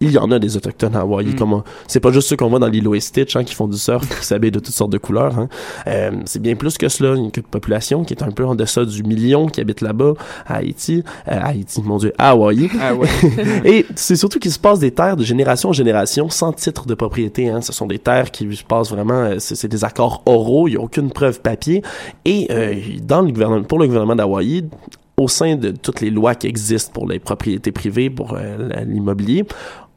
il 0.03 0.13
y 0.13 0.19
en 0.19 0.31
a 0.31 0.39
des 0.39 0.57
autochtones 0.57 0.97
à 0.97 1.01
Hawaï. 1.01 1.27
Mm. 1.27 1.63
c'est 1.87 2.01
pas 2.01 2.11
juste 2.11 2.29
ceux 2.29 2.37
qu'on 2.37 2.49
voit 2.49 2.59
dans 2.59 2.67
l'îlot 2.67 2.95
et 2.95 3.01
Stitch 3.01 3.37
hein, 3.37 3.45
qui 3.45 3.55
font 3.55 3.69
du 3.69 3.79
surf, 3.79 4.09
qui 4.09 4.27
s'habillent 4.27 4.51
de 4.51 4.59
toutes 4.59 4.75
sortes 4.75 4.91
de 4.93 4.99
couleurs. 4.99 5.39
Hein. 5.39 5.49
Euh, 5.87 6.11
c'est 6.25 6.43
bien 6.43 6.55
plus 6.57 6.77
que 6.77 6.89
cela. 6.89 7.15
Une 7.15 7.31
population 7.31 8.05
qui 8.05 8.15
est 8.15 8.23
un 8.23 8.31
peu 8.31 8.45
en 8.45 8.55
deçà 8.55 8.85
du 8.85 9.03
million 9.03 9.47
qui 9.47 9.61
habite 9.61 9.81
là-bas 9.81 10.15
à 10.47 10.57
Haïti, 10.57 11.05
euh, 11.29 11.39
Haïti, 11.41 11.83
mon 11.83 11.99
Dieu, 11.99 12.13
à 12.19 12.31
Hawaï. 12.31 12.69
Ah 12.81 12.95
ouais. 12.95 13.09
et 13.65 13.87
c'est 13.95 14.17
surtout 14.17 14.39
qu'il 14.39 14.53
se 14.53 14.59
passe 14.59 14.79
des 14.79 14.91
terres 14.91 15.17
de 15.17 15.25
génération 15.25 15.71
en 15.71 15.73
génération 15.73 16.29
sans 16.29 16.53
titre 16.53 16.87
de 16.87 16.95
propriété. 16.95 17.49
Hein. 17.49 17.61
Ce 17.61 17.73
sont 17.73 17.87
des 17.87 17.99
terres 17.99 18.31
qui 18.31 18.55
se 18.57 18.65
passent 18.65 18.91
vraiment, 18.91 19.15
euh, 19.15 19.37
c'est 19.39 19.69
des 19.69 19.85
accords 19.85 20.23
oraux. 20.27 20.69
Il 20.69 20.75
y 20.75 20.77
a 20.77 20.81
aucune 20.81 21.11
preuve 21.11 21.41
papier. 21.41 21.83
Et 22.25 22.49
euh, 22.51 22.75
dans 23.03 23.23
le 23.23 23.31
gouvernement, 23.31 23.63
pour 23.63 23.79
le 23.79 23.87
gouvernement 23.87 24.17
d'Hawaï, 24.17 24.65
au 25.17 25.29
sein 25.29 25.57
de 25.57 25.71
toutes 25.71 26.01
les 26.01 26.11
lois 26.11 26.35
qui 26.35 26.47
existent 26.47 26.91
pour 26.93 27.07
les 27.07 27.19
propriétés 27.19 27.71
privées, 27.71 28.11
pour 28.11 28.37
l'immobilier, 28.87 29.45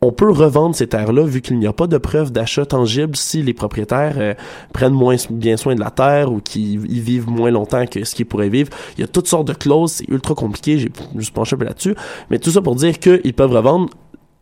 on 0.01 0.12
peut 0.12 0.29
revendre 0.29 0.75
ces 0.75 0.88
terres-là 0.88 1.23
vu 1.23 1.41
qu'il 1.41 1.58
n'y 1.58 1.67
a 1.67 1.73
pas 1.73 1.88
de 1.88 1.97
preuve 1.97 2.31
d'achat 2.31 2.65
tangible 2.65 3.15
si 3.15 3.41
les 3.41 3.53
propriétaires 3.53 4.15
euh, 4.17 4.34
prennent 4.73 4.93
moins 4.93 5.15
bien 5.29 5.58
soin 5.58 5.75
de 5.75 5.79
la 5.79 5.89
terre 5.89 6.31
ou 6.31 6.39
qu'ils 6.41 6.79
vivent 6.79 7.29
moins 7.29 7.51
longtemps 7.51 7.86
que 7.88 8.03
ce 8.03 8.13
qu'ils 8.13 8.25
pourraient 8.25 8.49
vivre. 8.49 8.69
Il 8.97 9.01
y 9.01 9.03
a 9.03 9.08
toutes 9.08 9.27
sortes 9.27 9.47
de 9.47 9.53
clauses, 9.53 9.93
c'est 9.93 10.10
ultra 10.10 10.36
compliqué, 10.36 10.77
j'ai 10.77 10.91
juste 11.15 11.34
penché 11.34 11.55
un 11.55 11.60
peu 11.60 11.65
là-dessus, 11.65 11.95
mais 12.29 12.39
tout 12.39 12.51
ça 12.51 12.62
pour 12.62 12.75
dire 12.75 12.99
qu'ils 12.99 13.34
peuvent 13.34 13.51
revendre 13.51 13.89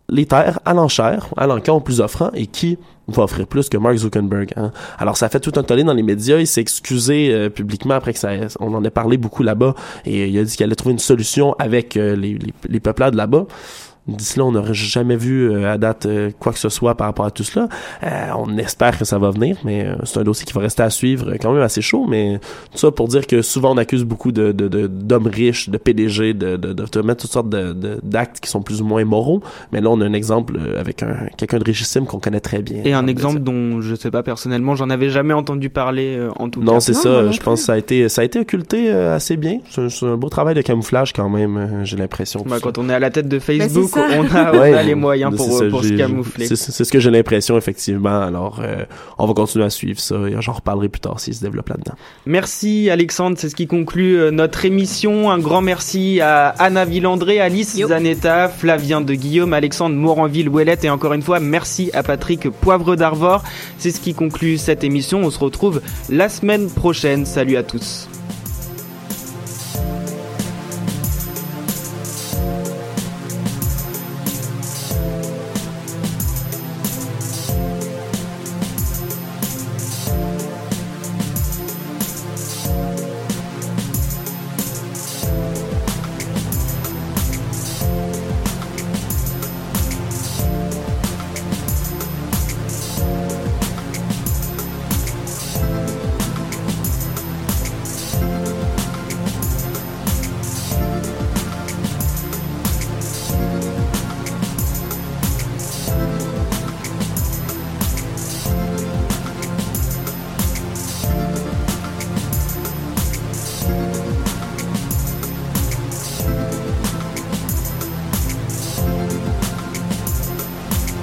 les 0.10 0.26
terres 0.26 0.60
à 0.66 0.74
l'enchère, 0.74 1.30
à 1.38 1.48
l'encan 1.48 1.80
plus 1.80 2.02
offrant 2.02 2.30
et 2.34 2.48
qui 2.48 2.78
va 3.08 3.24
offrir 3.24 3.48
plus 3.48 3.70
que 3.70 3.78
Mark 3.78 3.96
Zuckerberg. 3.96 4.52
Hein. 4.56 4.72
Alors 4.98 5.18
ça 5.18 5.30
fait 5.30 5.40
tout 5.40 5.54
un 5.56 5.64
tollé 5.64 5.84
dans 5.84 5.94
les 5.94 6.04
médias. 6.04 6.40
Il 6.40 6.48
s'est 6.48 6.62
excusé 6.62 7.34
euh, 7.34 7.50
publiquement 7.50 7.96
après 7.96 8.14
que 8.14 8.20
ça, 8.20 8.32
on 8.60 8.74
en 8.74 8.84
ait 8.84 8.90
parlé 8.90 9.18
beaucoup 9.18 9.44
là-bas 9.44 9.76
et 10.06 10.28
il 10.28 10.38
a 10.38 10.44
dit 10.44 10.56
qu'il 10.56 10.66
allait 10.66 10.76
trouver 10.76 10.94
une 10.94 11.00
solution 11.00 11.54
avec 11.58 11.96
euh, 11.96 12.16
les 12.16 12.80
peuplades 12.80 13.16
là-bas. 13.16 13.46
D'ici 14.06 14.38
là, 14.38 14.46
on 14.46 14.52
n'aurait 14.52 14.74
jamais 14.74 15.16
vu 15.16 15.50
euh, 15.50 15.72
à 15.72 15.78
date 15.78 16.08
euh, 16.08 16.30
quoi 16.38 16.52
que 16.52 16.60
ce 16.60 16.68
soit 16.68 16.96
par 16.96 17.08
rapport 17.08 17.26
à 17.26 17.32
tout 17.32 17.44
cela. 17.44 17.70
Euh, 18.04 18.32
on 18.38 18.58
espère 18.58 18.98
que 18.98 19.06
ça 19.06 19.18
va 19.18 19.30
venir, 19.32 19.56
mais 19.64 19.88
c'est 20.04 20.20
un 20.20 20.24
dossier 20.24 20.46
qui 20.46 20.52
va 20.52 20.60
rester 20.60 20.84
à 20.84 20.90
suivre 20.90 21.34
quand 21.40 21.54
même 21.54 21.62
assez 21.62 21.82
chaud. 21.82 22.06
Mais 22.10 22.40
tout 22.72 22.78
ça 22.78 22.92
pour 22.92 23.08
dire 23.08 23.26
que 23.26 23.42
souvent 23.42 23.72
on 23.72 23.78
accuse 23.78 24.04
beaucoup 24.04 24.34
de, 24.34 24.52
d'hommes 24.52 25.28
riches, 25.28 25.70
de 25.70 25.78
PDG, 25.78 26.34
de, 26.34 26.58
de, 26.58 26.74
de, 26.74 27.02
mettre 27.02 27.22
toutes 27.22 27.32
sortes 27.32 27.50
d'actes 27.50 28.42
qui 28.42 28.50
sont 28.50 28.62
plus 28.62 28.82
ou 28.82 28.86
moins 28.86 29.06
moraux. 29.06 29.42
Mais 29.72 29.80
là, 29.80 29.90
on 29.90 30.02
a 30.02 30.06
un 30.06 30.14
exemple 30.14 30.60
avec 30.78 31.02
un, 31.02 31.28
quelqu'un 31.38 31.60
de 31.60 31.64
richissime 31.64 32.06
qu'on 32.06 32.20
connaît 32.20 32.42
très 32.42 32.62
bien. 32.62 32.82
Et 32.84 32.94
un 32.94 33.08
exemple 33.08 33.40
dont 33.40 33.80
je 33.80 33.96
sais 33.96 34.12
pas 34.12 34.22
personnellement, 34.22 34.76
j'en 34.76 34.90
avais 34.90 35.12
jamais 35.12 35.34
entendu 35.34 35.70
parler 35.70 36.20
en 36.38 36.50
tout 36.50 36.62
non, 36.62 36.74
cas. 36.74 36.80
C'est 36.82 36.92
non, 36.92 37.00
c'est 37.00 37.10
ça. 37.10 37.32
Je 37.32 37.40
pense 37.40 37.62
que 37.62 37.66
ça 37.68 37.74
a 37.74 37.78
été, 37.78 38.10
ça 38.10 38.22
a 38.22 38.26
été 38.26 38.40
occulté 38.40 38.92
assez 38.92 39.38
bien. 39.38 39.60
C'est 39.70 40.06
un, 40.06 40.18
beau 40.18 40.28
travail 40.28 40.56
de 40.56 40.62
camouflage 40.62 41.14
quand 41.14 41.30
même. 41.30 41.84
j'ai 41.86 41.96
l'impression. 41.96 42.44
Bah, 42.46 42.58
quand 42.62 42.78
on 42.78 42.90
est 42.90 42.94
à 42.94 43.00
la 43.00 43.10
tête 43.10 43.30
de 43.30 43.40
ben, 43.48 43.70
Facebook 43.94 44.32
on 44.34 44.36
a, 44.36 44.84
les 44.84 44.96
moyens 44.96 45.36
pour, 45.36 45.70
pour 45.70 45.84
se 45.84 45.94
camoufler. 45.94 46.48
C'est 46.48 46.56
ce 46.56 46.92
que 46.92 47.00
j'ai 47.00 47.12
l'impression, 47.12 47.58
effectivement. 47.58 48.22
Alors, 48.22 48.60
euh, 48.62 48.86
on 49.18 49.26
va 49.26 49.34
continuer 49.34 49.66
à 49.66 49.70
suivre 49.70 50.00
ça 50.00 50.16
et 50.28 50.36
j'en 50.40 50.54
reparlerai 50.54 50.90
plus 50.90 51.02
tard 51.02 51.20
s'il 51.20 51.34
se 51.34 51.42
développe 51.42 51.70
là-dedans. 51.70 51.94
Merci, 52.26 52.90
Alexandre. 52.90 53.38
C'est 53.40 53.50
ce 53.50 53.56
qui 53.56 53.68
conclut 53.68 54.20
euh, 54.20 54.32
notre 54.32 54.66
émission. 54.66 55.32
Un 55.32 55.40
grand 55.40 55.62
merci 55.62 56.22
à 56.22 56.50
Anna 56.60 56.86
Villandré, 56.86 57.40
Alice 57.40 57.76
Zanetta, 57.76 58.50
Flavien 58.50 59.02
de 59.02 59.14
Guillaume, 59.14 59.54
Alexandre 59.54 59.96
Moranville-Ouellette 59.96 60.84
et 60.86 60.90
encore 60.90 61.14
une 61.14 61.22
fois, 61.22 61.40
merci 61.40 61.90
à 61.94 62.04
Patrick 62.04 62.50
Poivre 62.50 62.96
d'Arvor. 62.96 63.44
C'est 63.78 63.92
ce 63.92 64.00
qui 64.00 64.14
conclut 64.14 64.58
cette 64.58 64.84
émission. 64.84 65.20
On 65.20 65.30
se 65.30 65.40
retrouve 65.40 65.82
la 66.10 66.30
semaine 66.30 66.70
prochaine. 66.70 67.26
Salut 67.26 67.58
à 67.58 67.64
tous. 67.64 68.08